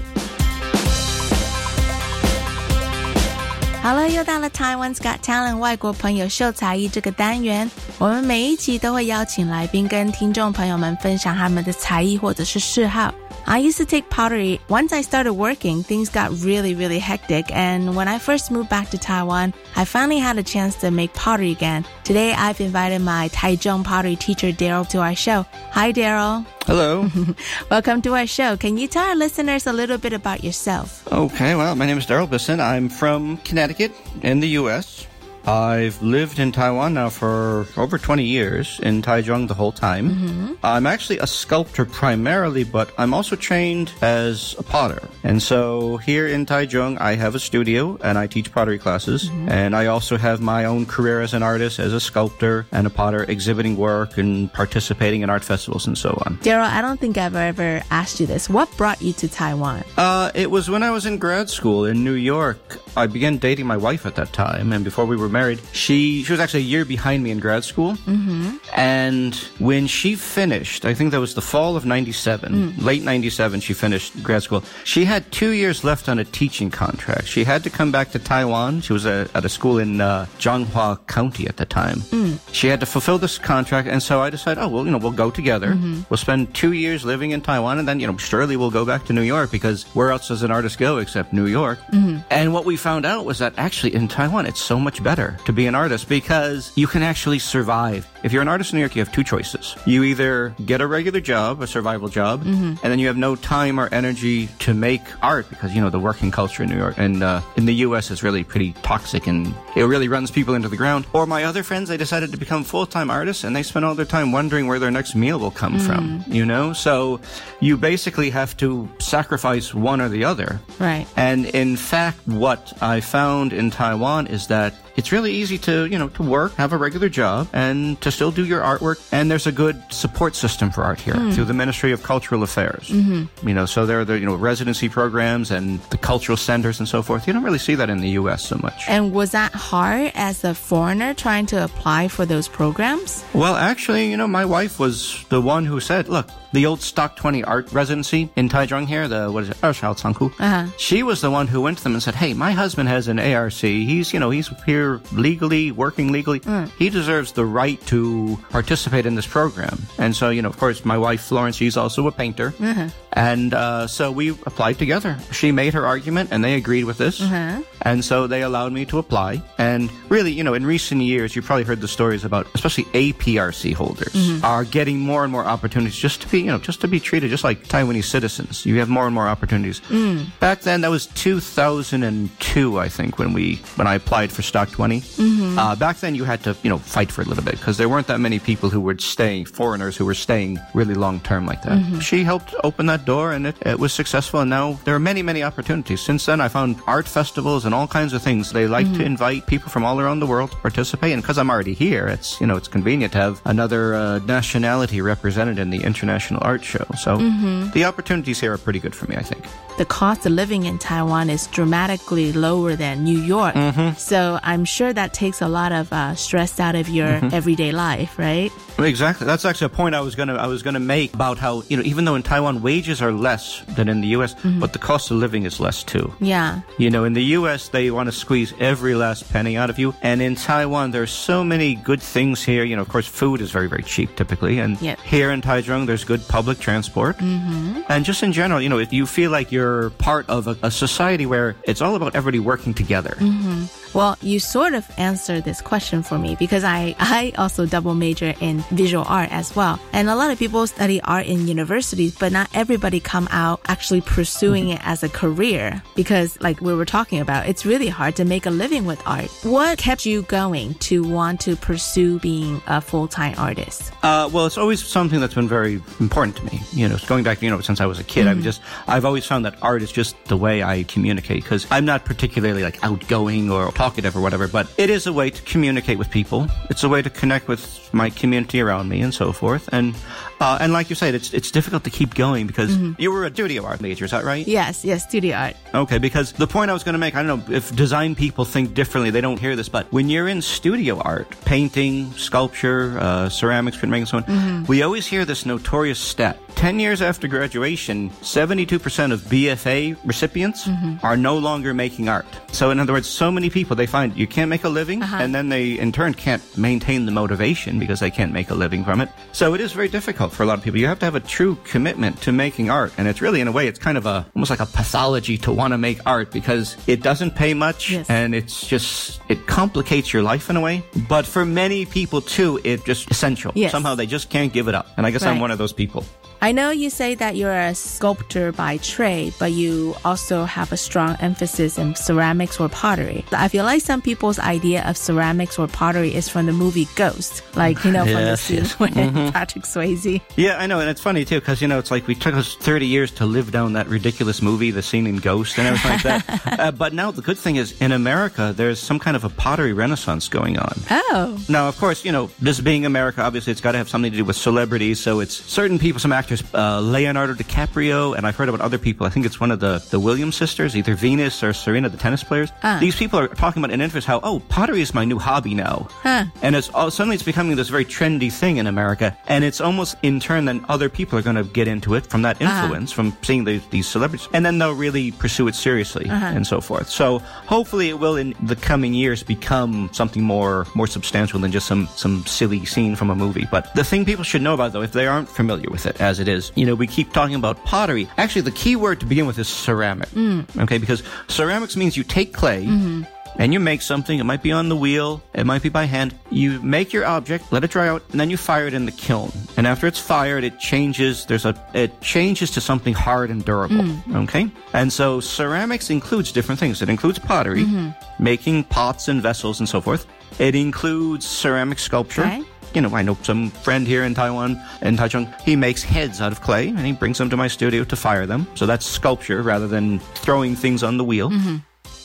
[3.83, 7.71] 好了，又到了 Taiwan's Got Talent 外国朋友秀才艺这个单元。
[7.99, 13.13] 我们每一集都会邀请来宾跟听众朋友们分享他们的才艺或者是嗜好。
[13.48, 14.60] I used to take pottery.
[14.70, 17.46] Once I started working, things got really, really hectic.
[17.52, 21.14] And when I first moved back to Taiwan, I finally had a chance to make
[21.14, 21.86] pottery again.
[22.04, 25.46] Today, I've invited my Taichung pottery teacher, Darryl, to our show.
[25.72, 26.46] Hi, Darryl.
[26.66, 27.08] Hello.
[27.70, 28.58] Welcome to our show.
[28.58, 31.08] Can you tell our listeners a little bit about yourself?
[31.12, 32.60] Okay, well, my name is Darryl Bisson.
[32.60, 33.92] I'm from Connecticut
[34.24, 35.06] in the U.S.
[35.48, 40.10] I've lived in Taiwan now for over 20 years, in Taichung the whole time.
[40.10, 40.54] Mm-hmm.
[40.64, 45.08] I'm actually a sculptor primarily, but I'm also trained as a potter.
[45.24, 49.30] And so here in Taichung, I have a studio and I teach pottery classes.
[49.30, 49.50] Mm-hmm.
[49.50, 52.90] And I also have my own career as an artist, as a sculptor and a
[52.90, 56.38] potter, exhibiting work and participating in art festivals and so on.
[56.38, 58.50] Darryl, I don't think I've ever asked you this.
[58.50, 59.84] What brought you to Taiwan?
[59.98, 62.80] Uh, it was when I was in grad school in New York.
[62.98, 66.32] I began dating my wife at that time, and before we were married, she she
[66.32, 67.94] was actually a year behind me in grad school.
[68.08, 68.58] Mm-hmm.
[68.74, 73.74] And when she finished, I think that was the fall of '97, late '97, she
[73.74, 74.64] finished grad school.
[74.84, 77.28] She had two years left on a teaching contract.
[77.28, 78.82] She had to come back to Taiwan.
[78.82, 82.00] She was a, at a school in uh, Zhanghua County at the time.
[82.12, 82.40] Mm.
[82.52, 85.12] She had to fulfill this contract, and so I decided, oh well, you know, we'll
[85.12, 85.74] go together.
[85.74, 86.06] Mhm.
[86.10, 89.06] We'll spend two years living in Taiwan, and then you know, surely we'll go back
[89.06, 91.80] to New York because where else does an artist go except New York?
[91.94, 92.24] Mhm.
[92.30, 95.52] And what we found out was that actually in Taiwan, it's so much better to
[95.52, 98.08] be an artist because you can actually survive.
[98.26, 99.76] If you're an artist in New York, you have two choices.
[99.86, 102.80] You either get a regular job, a survival job, Mhm.
[102.82, 106.00] and then you have no time or energy to make art because, you know, the
[106.00, 108.10] working culture in New York and uh, in the U.S.
[108.10, 111.06] is really pretty toxic and it really runs people into the ground.
[111.14, 114.06] Or my other friends, they decided to become full-time artists and they spend all their
[114.18, 116.34] time wondering where their next meal will come from, Mm.
[116.34, 116.74] you know?
[116.74, 117.20] So
[117.60, 120.60] you basically have to sacrifice one or the other.
[120.80, 121.06] Right.
[121.16, 125.98] And in fact, what I found in Taiwan is that it's really easy to, you
[125.98, 128.98] know, to work, have a regular job, and to still do your artwork.
[129.12, 131.32] And there's a good support system for art here Hmm.
[131.32, 132.90] through the Ministry of Cultural Affairs.
[132.90, 133.28] Mhm.
[133.44, 136.88] You know, so there are the, you know, residency programs and the cultural centers and
[136.88, 137.28] so forth.
[137.28, 138.46] You don't really see that in the U.S.
[138.46, 138.84] so much.
[138.88, 143.24] And was that hard as a foreigner trying to apply for those programs?
[143.34, 147.18] Well, actually, you know, my wife was the one who said, look, the old Stock
[147.18, 150.32] 20 art residency in Taichung here, the, what is it, Ershao Cangku.
[150.40, 150.66] Uh-huh.
[150.78, 153.20] She was the one who went to them and said, hey, my husband has an
[153.20, 153.52] ARC.
[153.54, 156.40] He's, you know, he's here legally, working legally.
[156.42, 156.70] Mm.
[156.78, 159.78] He deserves the right to participate in this program.
[159.98, 162.54] And so, you know, of course, my wife, Florence, she's also a painter.
[162.60, 162.90] Uh-huh.
[163.14, 165.18] And uh, so we applied together.
[165.32, 167.22] She made her argument and they agreed with this.
[167.22, 167.62] Uh-huh.
[167.82, 169.42] And so they allowed me to apply.
[169.58, 173.74] And really, you know, in recent years, you've probably heard the stories about, especially APRC
[173.74, 174.44] holders Mhm.
[174.44, 177.30] are getting more and more opportunities just to be, you know, just to be treated
[177.30, 178.66] just like Taiwanese citizens.
[178.66, 179.80] You have more and more opportunities.
[179.90, 180.26] Mm.
[180.40, 185.00] Back then, that was 2002, I think, when we, when I applied for Stock 20.
[185.02, 185.58] Mhm.
[185.58, 187.88] Uh, back then, you had to, you know, fight for a little bit because there
[187.94, 191.62] weren't that many people who were staying, foreigners who were staying really long term like
[191.68, 191.78] that.
[191.80, 192.02] Mhm.
[192.10, 194.40] She helped open that door and it, it was successful.
[194.44, 196.02] And now there are many, many opportunities.
[196.02, 198.52] Since then, I found art festivals and all kinds of things.
[198.52, 199.06] They like to Mhm.
[199.14, 201.14] invite people from all around the world to participate.
[201.14, 205.00] And because I'm already here, it's, you know, it's convenient to have another uh, nationality
[205.02, 206.86] represented in the International Art Show.
[207.06, 207.72] So Mhm.
[207.74, 209.44] the opportunities here are pretty good for me, I think.
[209.78, 213.56] The cost of living in Taiwan is dramatically lower than New York.
[213.56, 213.98] Mhm.
[213.98, 217.34] So I'm sure that takes a lot of uh, stress out of your Mhm.
[217.34, 218.52] everyday life, right?
[218.78, 219.26] Exactly.
[219.26, 221.84] That's actually a point I was gonna I was gonna make about how you know
[221.84, 224.60] even though in Taiwan wages are less than in the U.S., Mhm.
[224.60, 226.14] but the cost of living is less too.
[226.20, 226.60] Yeah.
[226.78, 229.94] You know, in the U.S., they want to squeeze every last penny out of you.
[230.04, 232.64] And in Taiwan, there's so many good things here.
[232.66, 234.60] You know, of course, food is very, very cheap typically.
[234.60, 235.00] And Yep.
[235.06, 237.18] here in Taichung, there's good public transport.
[237.20, 237.82] Mm-hmm.
[237.88, 240.72] And just in general, you know, if you feel like you're part of a, a
[240.72, 243.16] society where it's all about everybody working together.
[243.20, 243.64] Mm-hmm.
[243.96, 248.34] Well, you sort of answered this question for me because I, I also double major
[248.42, 249.80] in visual art as well.
[249.94, 254.02] And a lot of people study art in universities, but not everybody come out actually
[254.02, 258.26] pursuing it as a career because like we were talking about, it's really hard to
[258.26, 259.32] make a living with art.
[259.44, 263.94] What kept you going to want to pursue being a full-time artist?
[264.04, 266.60] Uh, well, it's always something that's been very important to me.
[266.74, 269.26] You know, going back, you know, since I was a kid, I've just, I've always
[269.26, 273.50] found that art is just the way I communicate because I'm not particularly like outgoing
[273.50, 276.48] or talkative or whatever, but it is a way to communicate with people.
[276.72, 277.64] It's a way to connect with
[277.94, 279.70] my community around me and so forth.
[279.72, 279.96] And,
[280.40, 283.32] uh, and like you said, it's, it's difficult to keep going because you were a
[283.34, 284.48] studio art major, is that right?
[284.48, 285.56] Yes, yes, studio art.
[285.74, 288.46] Okay, because the point I was going to make, I don't know if design people
[288.46, 293.30] think differently, they don't hear this, but when you're in studio art, painting, sculpture, uh,
[293.30, 294.68] ceramics, printmaking, so on, Mhm.
[294.68, 296.38] we always hear this notorious stat.
[296.56, 301.04] 10 years after graduation, 72% of BFA recipients Mhm.
[301.04, 302.26] are no longer making art.
[302.52, 305.18] So, in other words, so many people, they find you can't make a living, Uh-huh.
[305.20, 308.86] and then they, in turn, can't maintain the motivation because they can't make a living
[308.86, 309.10] from it.
[309.34, 310.80] So, it is very difficult for a lot of people.
[310.80, 312.94] You have to have a true commitment to making art.
[312.98, 315.52] And it's really, in a way, it's kind of a, almost like a pathology to
[315.52, 320.24] want to make art because it doesn't pay much and it's just, it complicates your
[320.24, 320.84] life in a way.
[321.10, 323.52] But for many people, too, it's just essential.
[323.56, 323.72] Yes.
[323.72, 324.88] Somehow they just can't give it up.
[324.98, 326.06] And I guess I'm one of those people.
[326.42, 330.78] I know you say that you're a sculptor by trade, but you also have a
[330.78, 333.24] strong emphasis in ceramics or pottery.
[333.32, 337.42] I feel like some people's idea of ceramics or pottery is from the movie Ghost,
[337.56, 338.74] like, you know, from the scene yes.
[338.80, 339.32] where Mhm.
[339.32, 340.15] Patrick Swayze.
[340.36, 342.56] Yeah, I know, and it's funny too because you know it's like we took us
[342.56, 346.04] thirty years to live down that ridiculous movie, the scene in Ghost, and everything like
[346.04, 346.42] that.
[346.56, 349.74] Uh, but now the good thing is in America, there's some kind of a pottery
[349.74, 350.74] renaissance going on.
[350.90, 351.38] Oh.
[351.50, 354.18] Now, of course, you know this being America, obviously it's got to have something to
[354.18, 355.00] do with celebrities.
[355.00, 359.06] So it's certain people, some actors, uh, Leonardo DiCaprio, and I've heard about other people.
[359.06, 362.24] I think it's one of the the Williams sisters, either Venus or Serena, the tennis
[362.24, 362.52] players.
[362.64, 362.78] Ah.
[362.80, 365.88] These people are talking about in interviews how oh pottery is my new hobby now.
[366.04, 366.26] Huh.
[366.42, 369.96] And it's all, suddenly it's becoming this very trendy thing in America, and it's almost
[370.06, 372.52] in turn then other people are going to get into it from that Uh-huh.
[372.64, 376.36] influence, from seeing the, these celebrities, and then they'll really pursue it seriously Uh-huh.
[376.36, 376.88] and so forth.
[376.90, 377.20] So
[377.56, 381.88] hopefully it will in the coming years become something more more substantial than just some
[381.96, 383.48] some silly scene from a movie.
[383.52, 386.20] But the thing people should know about though, if they aren't familiar with it as
[386.20, 388.08] it is, you know, we keep talking about pottery.
[388.18, 390.10] Actually, the key word to begin with is ceramic.
[390.10, 390.46] Mm.
[390.64, 393.08] Okay, because ceramics means you take clay Mhm.
[393.38, 394.20] And you make something.
[394.20, 396.14] It might be on the wheel, it might be by hand.
[396.30, 398.92] You make your object, let it dry out, and then you fire it in the
[398.92, 399.32] kiln.
[399.58, 401.26] And after it's fired, it changes.
[401.26, 403.76] There's a it changes to something hard and durable.
[403.84, 404.24] Mm.
[404.24, 406.82] Okay, and so ceramics includes different things.
[406.82, 407.96] It includes pottery, Mhm.
[408.20, 410.06] making pots and vessels and so forth.
[410.40, 412.24] It includes ceramic sculpture.
[412.24, 412.44] Okay.
[412.74, 416.34] You know, I know some friend here in Taiwan, in Taichung, he makes heads out
[416.34, 418.48] of clay and he brings them to my studio to fire them.
[418.56, 421.30] So that's sculpture rather than throwing things on the wheel.
[421.30, 421.62] Mhm.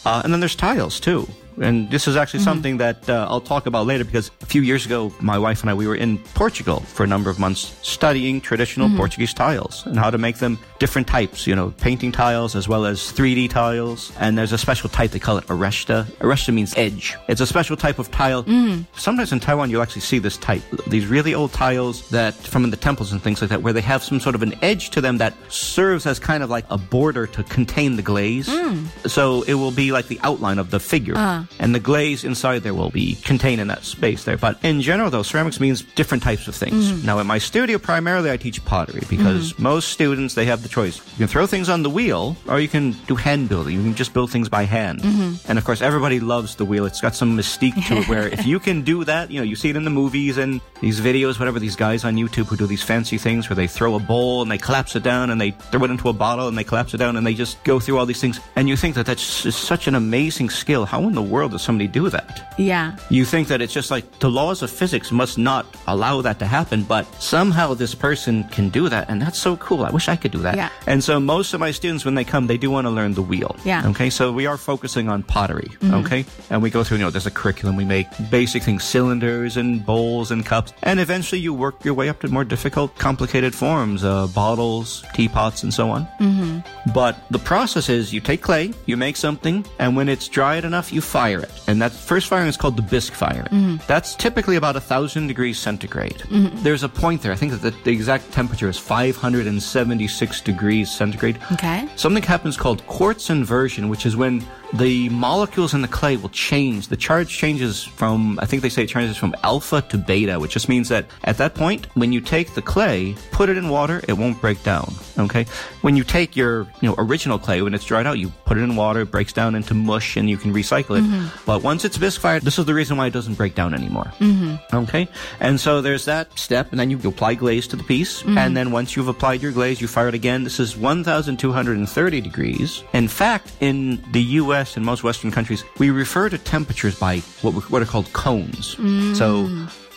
[0.06, 1.28] Uh, and then there's tiles too.
[1.60, 4.86] And this is actually something that uh, I'll talk about later because a few years
[4.86, 8.40] ago, my wife and I, we were in Portugal for a number of months studying
[8.40, 8.96] traditional Mhm.
[8.96, 12.86] Portuguese tiles and how to make them different types, you know, painting tiles as well
[12.86, 14.10] as 3D tiles.
[14.18, 16.04] And there's a special type, they call it aresta.
[16.18, 17.16] Aresta means edge.
[17.28, 18.42] It's a special type of tile.
[18.44, 18.86] Mm.
[18.96, 20.62] Sometimes in Taiwan, you'll actually see this type.
[20.88, 24.02] These really old tiles that from the temples and things like that, where they have
[24.02, 27.26] some sort of an edge to them that serves as kind of like a border
[27.28, 28.48] to contain the glaze.
[28.48, 28.86] Mm.
[29.08, 31.14] So it will be like the outline of the figure.
[31.16, 31.44] Uh.
[31.58, 34.38] And the glaze inside there will be contained in that space there.
[34.38, 36.90] But in general, though, ceramics means different types of things.
[36.90, 37.04] Mhm.
[37.04, 40.98] Now, in my studio, primarily I teach pottery because most students, they have the choice.
[41.12, 43.76] You can throw things on the wheel or you can do hand building.
[43.76, 45.02] You can just build things by hand.
[45.02, 45.38] Mhm.
[45.48, 46.86] And of course, everybody loves the wheel.
[46.86, 49.56] It's got some mystique to it where if you can do that, you know, you
[49.56, 52.66] see it in the movies and these videos, whatever, these guys on YouTube who do
[52.66, 55.50] these fancy things where they throw a bowl and they collapse it down and they
[55.70, 57.98] throw it into a bottle and they collapse it down and they just go through
[57.98, 58.40] all these things.
[58.56, 60.84] And you think that that's just such an amazing skill.
[60.86, 62.54] How in the world does somebody do that?
[62.58, 62.96] Yeah.
[63.10, 66.46] You think that it's just like the laws of physics must not allow that to
[66.46, 69.84] happen, but somehow this person can do that, and that's so cool.
[69.84, 70.54] I wish I could do that.
[70.60, 70.68] Yeah.
[70.86, 73.22] And so most of my students, when they come, they do want to learn the
[73.32, 73.52] wheel.
[73.64, 73.88] Yeah.
[73.92, 75.70] Okay, so we are focusing on pottery.
[75.80, 76.04] Mhm.
[76.04, 77.76] Okay, and we go through, you know, there's a curriculum.
[77.76, 82.08] We make basic things, cylinders and bowls and cups, and eventually you work your way
[82.10, 86.06] up to more difficult, complicated forms, uh, bottles, teapots, and so on.
[86.20, 86.58] Mm-hmm.
[86.92, 90.92] But the process is you take clay, you make something, and when it's dried enough,
[90.92, 91.50] you fire it.
[91.68, 93.48] And that first firing is called the bisque firing.
[93.52, 93.86] Mhm.
[93.86, 96.22] That's typically about a thousand degrees centigrade.
[96.30, 96.62] Mhm.
[96.64, 97.32] There's a point there.
[97.32, 100.49] I think that the, the exact temperature is 576 degrees
[100.84, 101.38] centigrade.
[101.52, 101.88] Okay.
[101.96, 106.88] Something happens called quartz inversion, which is when the molecules in the clay will change.
[106.88, 110.52] The charge changes from, I think they say it changes from alpha to beta, which
[110.52, 114.00] just means that at that point, when you take the clay, put it in water,
[114.06, 114.92] it won't break down.
[115.18, 115.44] Okay?
[115.82, 118.60] When you take your, you know, original clay, when it's dried out, you put it
[118.60, 121.04] in water, it breaks down into mush, and you can recycle it.
[121.04, 121.30] Mhm.
[121.44, 124.12] But once it's bisque fired, this is the reason why it doesn't break down anymore.
[124.20, 124.76] Mm-hmm.
[124.76, 125.08] Okay.
[125.40, 128.22] And so there's that step, and then you apply glaze to the piece.
[128.22, 128.38] Mhm.
[128.38, 130.39] And then once you've applied your glaze, you fire it again.
[130.44, 132.82] This is 1,230 degrees.
[132.92, 137.52] In fact, in the US and most Western countries, we refer to temperatures by what,
[137.70, 138.76] what are called cones.
[138.76, 139.16] Mm.
[139.16, 139.48] So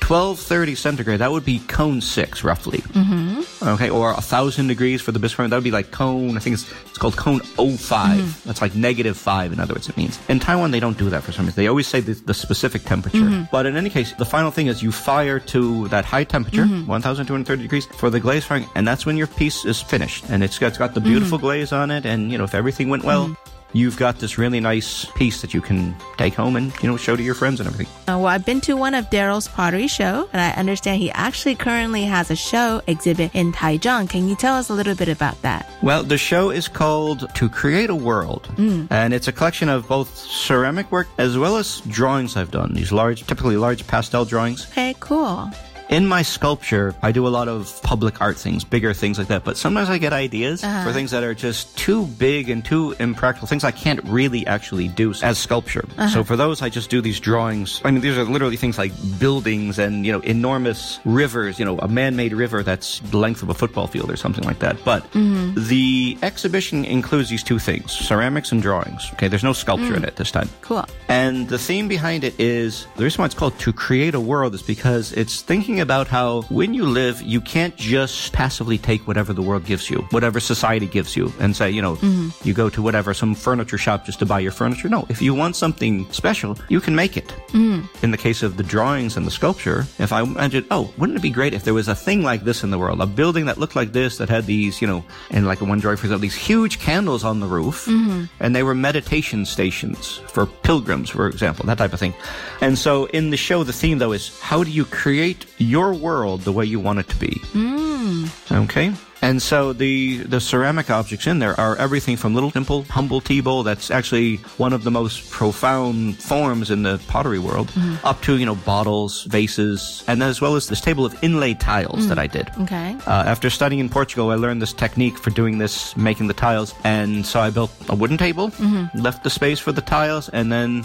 [0.08, 2.80] 1230 centigrade, that would be cone six, roughly.
[2.80, 3.68] Mm-hmm.
[3.68, 6.36] Okay, or a thousand degrees for the bisque that would be like cone.
[6.36, 8.44] I think it's it's called cone 5 Mhm.
[8.44, 9.54] That's like negative five.
[9.54, 11.56] In other words, it means in Taiwan they don't do that for some reason.
[11.62, 13.18] They always say the, the specific temperature.
[13.20, 13.50] Mhm.
[13.52, 16.86] But in any case, the final thing is you fire to that high temperature, Mhm.
[16.88, 20.26] 1,230 degrees for the glaze firing, and that's when your piece is finished.
[20.30, 21.42] And it's got, it's got the beautiful Mhm.
[21.42, 23.36] glaze on it, and you know if everything went well.
[23.74, 27.16] You've got this really nice piece that you can take home and you know show
[27.16, 27.92] to your friends and everything.
[28.08, 31.56] Uh, well, I've been to one of Darryl's pottery show, and I understand he actually
[31.56, 34.10] currently has a show exhibit in Taichung.
[34.10, 35.70] Can you tell us a little bit about that?
[35.82, 38.44] Well, the show is called To Create a World.
[38.56, 38.88] Mm.
[38.92, 42.74] And it's a collection of both ceramic work as well as drawings I've done.
[42.74, 44.68] These large, typically large pastel drawings.
[44.72, 45.50] Okay, cool.
[45.90, 49.44] In my sculpture, I do a lot of public art things, bigger things like that.
[49.44, 50.84] But sometimes I get ideas Uh-huh.
[50.86, 54.88] for things that are just too big and too impractical, things I can't really actually
[54.88, 55.86] do as sculpture.
[55.98, 56.08] Uh-huh.
[56.10, 57.82] So for those, I just do these drawings.
[57.86, 61.78] I mean, these are literally things like buildings and, you know, enormous rivers, you know,
[61.80, 64.84] a man-made river that's the length of a football field or something like that.
[64.84, 65.68] But Mhm.
[65.68, 69.10] the exhibition includes these two things, ceramics and drawings.
[69.14, 70.08] Okay, there's no sculpture in Mm.
[70.08, 70.50] it this time.
[70.62, 70.86] Cool.
[71.10, 74.56] And the theme behind it is the reason why it's called To Create a World
[74.56, 79.34] is because it's thinking about how when you live, you can't just passively take whatever
[79.34, 82.34] the world gives you, whatever society gives you, and say, you know, Mhm.
[82.46, 84.90] you go to whatever, some furniture shop just to buy your furniture.
[84.90, 87.34] No, if you want something special, you can make it.
[87.52, 87.88] Mm.
[88.02, 91.22] In the case of the drawings and the sculpture, if I imagine, oh, wouldn't it
[91.22, 93.58] be great if there was a thing like this in the world, a building that
[93.58, 96.22] looked like this that had these, you know, and like a one drawing, for example,
[96.22, 98.30] these huge candles on the roof, Mhm.
[98.40, 102.14] and they were meditation stations for pilgrims, for example, that type of thing.
[102.62, 106.42] And so in the show, the theme though is how do you create your world
[106.42, 107.42] the way you want it to be?
[107.54, 108.64] Mm.
[108.64, 108.94] Okay.
[109.24, 113.40] And so the the ceramic objects in there are everything from little simple humble tea
[113.40, 117.98] bowl that's actually one of the most profound forms in the pottery world, Mhm.
[118.04, 122.02] up to you know bottles, vases, and as well as this table of inlay tiles
[122.04, 122.10] Mm.
[122.10, 122.48] that I did.
[122.64, 122.98] Okay.
[123.08, 126.74] Uh, after studying in Portugal, I learned this technique for doing this, making the tiles,
[126.84, 128.90] and so I built a wooden table, Mhm.
[129.08, 130.84] left the space for the tiles, and then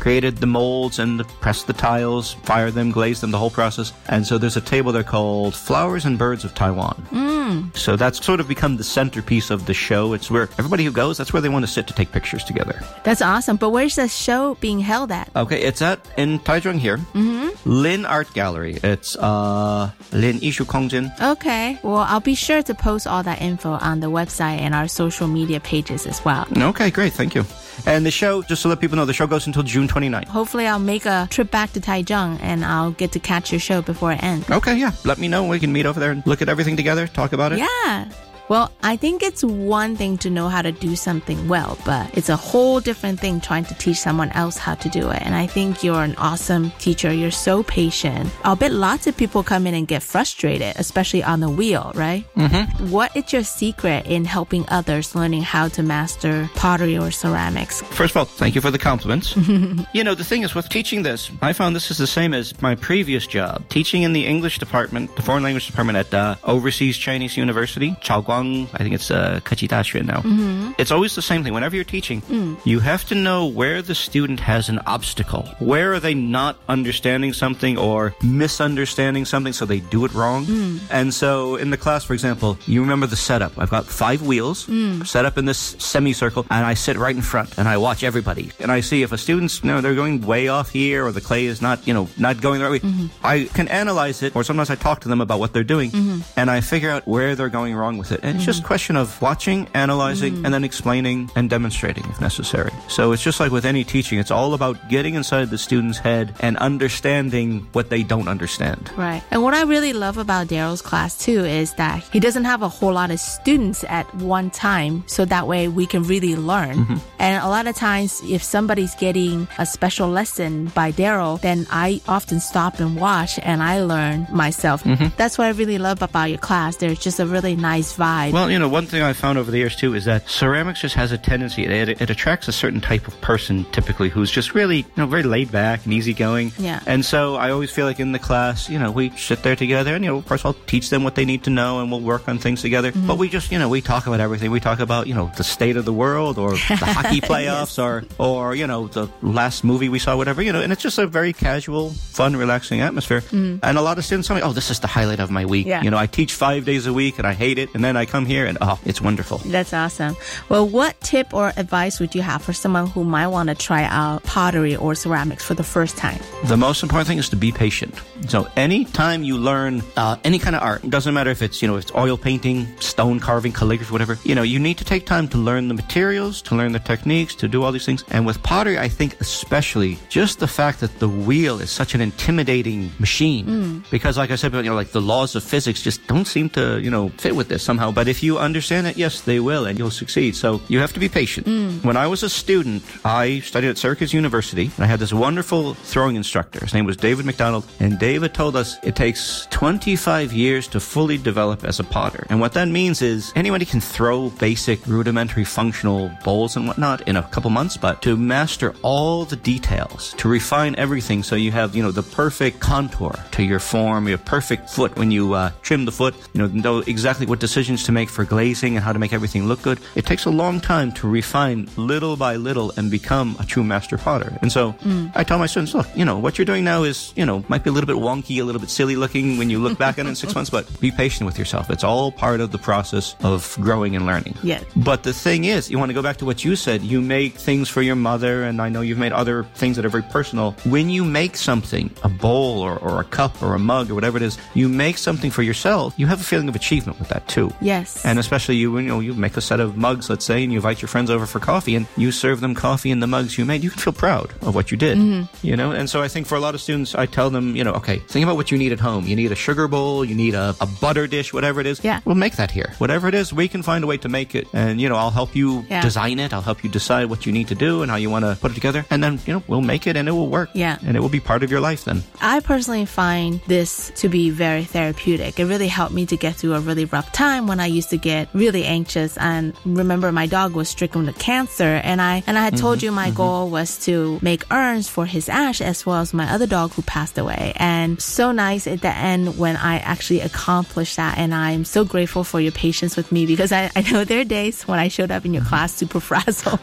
[0.00, 3.92] created the molds and pressed the tiles, fired them, glazed them, the whole process.
[4.08, 6.96] And so there's a table there called Flowers and Birds of Taiwan.
[7.12, 7.73] Mm.
[7.76, 10.12] So that's sort of become the centerpiece of the show.
[10.12, 12.80] It's where everybody who goes, that's where they want to sit to take pictures together.
[13.02, 13.56] That's awesome.
[13.56, 15.28] But where's the show being held at?
[15.34, 17.48] Okay, it's at in Taichung here, Mm-hmm.
[17.64, 18.78] Lin Art Gallery.
[18.82, 21.10] It's uh Lin Ishu Kongjin.
[21.20, 21.78] Okay.
[21.82, 25.26] Well, I'll be sure to post all that info on the website and our social
[25.28, 26.46] media pages as well.
[26.56, 27.44] Okay, great, thank you.
[27.86, 30.28] And the show, just to let people know, the show goes until June 29th.
[30.28, 33.82] Hopefully, I'll make a trip back to Taichung and I'll get to catch your show
[33.82, 34.48] before it ends.
[34.48, 34.92] Okay, yeah.
[35.04, 35.44] Let me know.
[35.46, 37.58] We can meet over there and look at everything together, talk about it.
[37.58, 37.63] Yeah.
[37.64, 38.04] Yeah.
[38.48, 42.28] Well, I think it's one thing to know how to do something well, but it's
[42.28, 45.22] a whole different thing trying to teach someone else how to do it.
[45.22, 47.10] And I think you're an awesome teacher.
[47.10, 48.28] You're so patient.
[48.42, 52.26] I'll bet lots of people come in and get frustrated, especially on the wheel, right?
[52.36, 52.90] Mm-hmm.
[52.90, 57.80] What is your secret in helping others learning how to master pottery or ceramics?
[57.80, 59.34] First of all, thank you for the compliments.
[59.94, 62.60] you know, the thing is with teaching this, I found this is the same as
[62.60, 66.98] my previous job, teaching in the English department, the foreign language department at uh, Overseas
[66.98, 68.33] Chinese University, Chaoguang.
[68.42, 69.68] I think it's uh, Kachi
[70.04, 70.20] now.
[70.22, 70.74] Mhm.
[70.78, 71.52] It's always the same thing.
[71.54, 72.56] Whenever you're teaching, Mm.
[72.64, 75.48] you have to know where the student has an obstacle.
[75.58, 80.46] Where are they not understanding something or misunderstanding something so they do it wrong?
[80.46, 80.78] Mm.
[80.90, 83.52] And so in the class, for example, you remember the setup.
[83.58, 85.06] I've got five wheels Mm.
[85.06, 88.50] set up in this semicircle and I sit right in front and I watch everybody.
[88.60, 91.20] And I see if a student's, you know, they're going way off here or the
[91.20, 92.90] clay is not, you know, not going the right way.
[92.90, 93.10] Mhm.
[93.22, 96.22] I can analyze it or sometimes I talk to them about what they're doing Mhm.
[96.36, 98.20] and I figure out where they're going wrong with it.
[98.24, 102.72] And it's just a question of watching, analyzing, and then explaining and demonstrating if necessary.
[102.88, 106.34] So it's just like with any teaching, it's all about getting inside the student's head
[106.40, 108.90] and understanding what they don't understand.
[108.96, 109.22] Right.
[109.30, 112.68] And what I really love about Darryl's class too is that he doesn't have a
[112.68, 116.86] whole lot of students at one time, so that way we can really learn.
[116.86, 117.00] Mhm.
[117.18, 122.00] And a lot of times, if somebody's getting a special lesson by Darryl, then I
[122.08, 124.82] often stop and watch and I learn myself.
[124.84, 125.12] Mhm.
[125.16, 126.76] That's what I really love about your class.
[126.76, 128.32] There's just a really nice vibe vibe.
[128.32, 130.94] Well, you know, one thing I've found over the years too is that ceramics just
[130.94, 134.78] has a tendency, it, it attracts a certain type of person typically who's just really,
[134.78, 136.52] you know, very laid back and easygoing.
[136.58, 136.80] Yeah.
[136.86, 139.94] And so I always feel like in the class, you know, we sit there together
[139.94, 141.90] and, you know, first of course I'll teach them what they need to know and
[141.90, 142.92] we'll work on things together.
[142.92, 143.06] Mm-hmm.
[143.06, 144.50] But we just, you know, we talk about everything.
[144.50, 148.04] We talk about, you know, the state of the world or the hockey playoffs or,
[148.18, 151.06] or, you know, the last movie we saw, whatever, you know, and it's just a
[151.06, 153.20] very casual, fun, relaxing atmosphere.
[153.22, 153.60] Mhm.
[153.62, 155.66] And a lot of students tell me, oh, this is the highlight of my week.
[155.66, 155.82] Yeah.
[155.82, 157.68] You know, I teach five days a week and I hate it.
[157.74, 159.38] And then I come here and, oh, it's wonderful.
[159.38, 160.16] That's awesome.
[160.48, 163.84] Well, what tip or advice would you have for someone who might want to try
[163.84, 166.20] out pottery or ceramics for the first time?
[166.44, 167.94] The most important thing is to be patient.
[168.28, 171.68] So anytime you learn uh, any kind of art, it doesn't matter if it's, you
[171.68, 175.06] know, if it's oil painting, stone carving, calligraphy, whatever, you know, you need to take
[175.06, 178.04] time to learn the materials, to learn the techniques, to do all these things.
[178.08, 182.00] And with pottery, I think especially just the fact that the wheel is such an
[182.00, 183.46] intimidating machine.
[183.46, 183.90] Mm.
[183.90, 186.80] Because like I said, you know, like the laws of physics just don't seem to,
[186.80, 187.90] you know, fit with this somehow.
[187.94, 190.36] But if you understand it, yes, they will and you'll succeed.
[190.36, 191.46] So you have to be patient.
[191.46, 191.84] Mm.
[191.84, 195.74] When I was a student, I studied at Syracuse University and I had this wonderful
[195.74, 196.60] throwing instructor.
[196.60, 197.64] His name was David McDonald.
[197.80, 202.26] And David told us it takes 25 years to fully develop as a potter.
[202.30, 207.16] And what that means is anybody can throw basic, rudimentary, functional bowls and whatnot in
[207.16, 211.76] a couple months, but to master all the details, to refine everything so you have,
[211.76, 215.84] you know, the perfect contour to your form, your perfect foot when you uh, trim
[215.84, 218.98] the foot, you know, know exactly what decisions to make for glazing and how to
[218.98, 219.78] make everything look good.
[219.94, 223.96] It takes a long time to refine little by little and become a true master
[223.98, 224.36] potter.
[224.42, 225.12] And so Mm.
[225.14, 227.62] I tell my students, look, you know, what you're doing now is, you know, might
[227.64, 230.06] be a little bit wonky, a little bit silly looking when you look back on
[230.06, 231.70] it in six months, but be patient with yourself.
[231.70, 234.34] It's all part of the process of growing and learning.
[234.42, 234.64] Yes.
[234.76, 236.82] But the thing is, you want to go back to what you said.
[236.82, 239.88] You make things for your mother, and I know you've made other things that are
[239.90, 240.52] very personal.
[240.64, 244.16] When you make something, a bowl or, or a cup or a mug or whatever
[244.16, 247.26] it is, you make something for yourself, you have a feeling of achievement with that
[247.28, 247.50] too.
[247.74, 248.04] Yes.
[248.04, 250.58] And especially you, you know, you make a set of mugs, let's say, and you
[250.58, 253.44] invite your friends over for coffee, and you serve them coffee in the mugs you
[253.44, 253.62] made.
[253.64, 255.28] You can feel proud of what you did, Mhm.
[255.42, 255.70] you know.
[255.72, 257.98] And so I think for a lot of students, I tell them, you know, okay,
[258.08, 259.06] think about what you need at home.
[259.06, 261.80] You need a sugar bowl, you need a, a butter dish, whatever it is.
[261.82, 262.00] Yeah.
[262.04, 262.70] We'll make that here.
[262.78, 265.10] Whatever it is, we can find a way to make it, and you know, I'll
[265.20, 265.80] help you Yeah.
[265.82, 266.32] design it.
[266.32, 268.50] I'll help you decide what you need to do and how you want to put
[268.52, 270.50] it together, and then you know, we'll make it, and it will work.
[270.54, 270.76] Yeah.
[270.86, 272.02] And it will be part of your life then.
[272.20, 275.38] I personally find this to be very therapeutic.
[275.40, 277.96] It really helped me to get through a really rough time when I used to
[277.98, 279.16] get really anxious.
[279.18, 282.82] And remember, my dog was stricken with cancer, and I and I had told Mhm,
[282.82, 283.14] you my mhm.
[283.16, 286.82] goal was to make urns for his ash as well as my other dog who
[286.82, 287.52] passed away.
[287.56, 291.18] And so nice at the end when I actually accomplished that.
[291.18, 294.24] And I'm so grateful for your patience with me because I, I know there are
[294.24, 296.60] days when I showed up in your class super frazzled.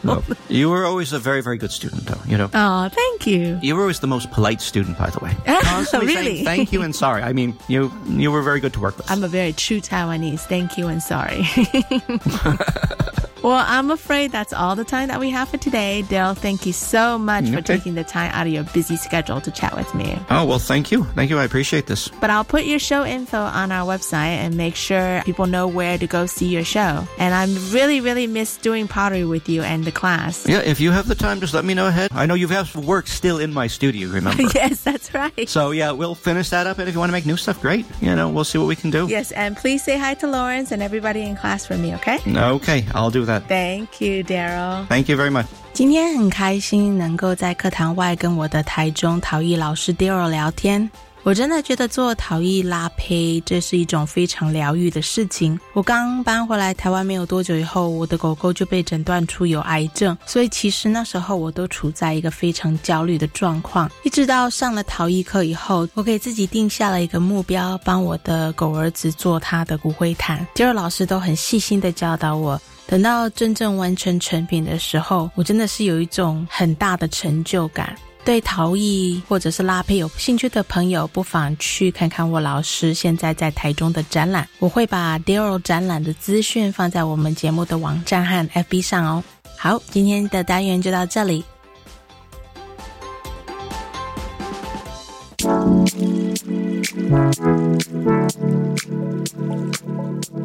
[0.48, 2.20] You were always a very, very good student, though.
[2.26, 2.50] You know.
[2.54, 3.58] Oh, thank you.
[3.62, 5.32] You were always the most polite student, by the way.
[5.46, 6.44] Ah, Constantly really?
[6.44, 7.22] thank you and sorry.
[7.22, 9.10] I mean, you you were very good to work with.
[9.10, 10.40] I'm a very true Taiwanese.
[10.40, 11.44] Thank you and sorry.
[13.42, 16.04] well, I'm afraid that's all the time that we have for today.
[16.06, 19.40] Darryl, thank you so much for mm, taking the time out of your busy schedule
[19.40, 20.18] to chat with me.
[20.30, 21.38] Oh well, thank you, thank you.
[21.38, 22.08] I appreciate this.
[22.08, 25.98] But I'll put your show info on our website and make sure people know where
[25.98, 27.06] to go see your show.
[27.18, 30.48] And I'm really, really miss doing pottery with you and the class.
[30.48, 32.10] Yeah, if you have the time, just let me know ahead.
[32.12, 34.08] I know you have work still in my studio.
[34.08, 34.42] Remember?
[34.54, 35.48] yes, that's right.
[35.48, 37.86] So yeah, we'll finish that up, and if you want to make new stuff, great.
[38.00, 39.06] You know, we'll see what we can do.
[39.08, 42.18] Yes, and please say hi to Lawrence and everybody in class for me, okay?
[42.26, 43.46] Okay, I'll do that.
[43.48, 44.86] Thank you, Darryl.
[44.88, 45.46] Thank you very much.
[45.72, 50.90] 今天很开心能够在课堂外跟我的台中陶艺老师 Darryl 聊天。
[51.24, 55.58] 我真的觉得做陶艺拉胚这是一种非常疗愈的事情。
[55.72, 63.88] 我刚搬回来台湾没有多久以后，我的狗狗就被诊断出有癌症，所以其实那时候我都处在一个非常焦虑的状况。
[64.02, 70.44] 一直到上了陶艺课以后，我给自己定下了一个目标，帮我的狗儿子做他的骨灰坛。
[70.54, 72.60] 肌肉老师都很细心的教导我。
[72.84, 77.96] 等到真正完成成品的时候，我真的是有一种很大的成就感。
[78.24, 84.48] 对陶艺或者是拉胚有兴趣的朋友，不妨去看看我老师现在在台中的展览。
[84.60, 89.24] 我会把 Daryl 展览的资讯放在我们节目的网站和 FB 上哦。
[89.58, 91.44] 好，今天的单元就到这里。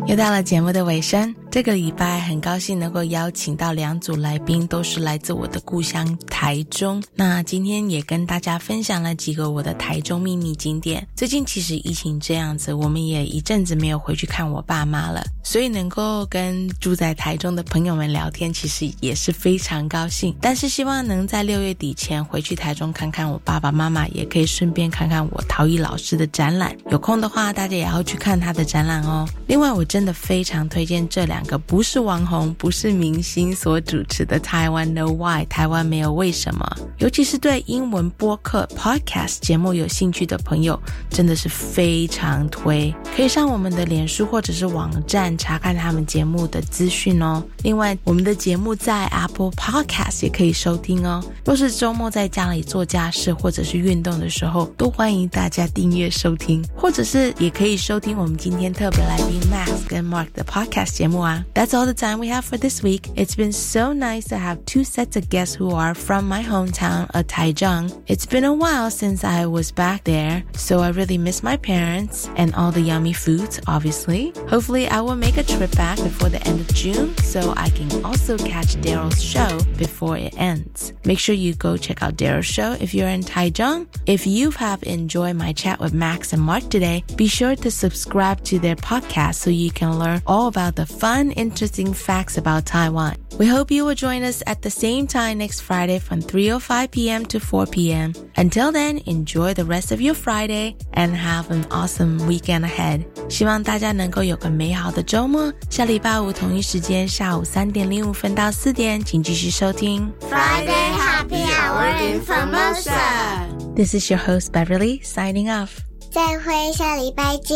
[0.07, 7.03] 又到了节目的尾声，这个礼拜很高兴能够邀请到两组来宾，都是来自我的故乡台中。
[7.13, 11.05] 那今天也跟大家分享了几个我的台中秘密景点。
[11.13, 20.33] 最近其实疫情这样子，我们也一阵子没有回去看我爸妈了，所以能够跟住在台中的朋友们聊天，其实也是非常高兴。
[20.39, 26.77] 但是希望能在六月底前回去台中看看我爸爸妈妈，也可以顺便看看我陶艺老师的展览。
[26.91, 29.27] 有空的话，大家也要去看他的展览哦。
[29.47, 36.77] 另外，我真的非常推荐这两个不是网红、不是明星所主持的台湾 No Why，台湾没有为什么。
[36.99, 40.79] 尤其是对英文播客 Podcast 节目有兴趣的朋友，
[41.09, 42.93] 真的是非常推。
[43.15, 47.43] 可以上我们的脸书或者是网站查看他们节目的资讯哦。
[47.63, 51.23] 另外，我们的节目在 Apple Podcast 也可以收听哦。
[51.43, 61.45] 若是周末在家里做家事或者是运动的时候，都欢迎大家订阅收收听，或者是也可以收听我们今天特别来宾 Max 跟 Mark 的 podcast 节目啊。
[61.53, 63.03] That's all the time we have for this week.
[63.15, 67.07] It's been so nice to have two sets of guests who are from my hometown
[67.13, 67.91] of Taichung.
[68.07, 72.29] It's been a while since I was back there, so I really miss my parents
[72.35, 74.33] and all the yummy foods, obviously.
[74.49, 78.03] Hopefully, I will make a trip back before the end of June so I can
[78.03, 80.91] also catch Darryl's show before it ends.
[81.05, 83.87] Make sure you go check out Darryl's show if you're in Taichung.
[84.05, 88.42] If you have enjoyed my chat with Max and Mark today, be sure to subscribe
[88.44, 93.16] to their podcast so you can learn all about the fun, interesting facts about Taiwan.
[93.38, 97.24] We hope you will join us at the same time next Friday from 3:05 p.m.
[97.26, 98.12] to 4 p.m.
[98.36, 103.04] Until then, enjoy the rest of your Friday and have an awesome weekend ahead.
[103.30, 105.52] 希望大家能够有个美好的周末。
[105.70, 113.74] 下礼拜五同一时间下午三点零五分到四点，请继续收听 Friday Happy Hour in Formosa。
[113.74, 115.80] This is your host Beverly signing off.
[116.17, 117.55] 再会，下礼拜见。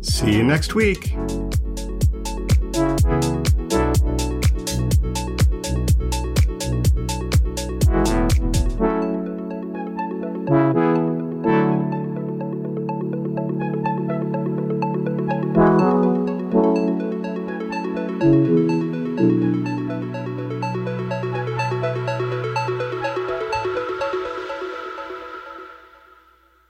[0.00, 1.16] See you next week.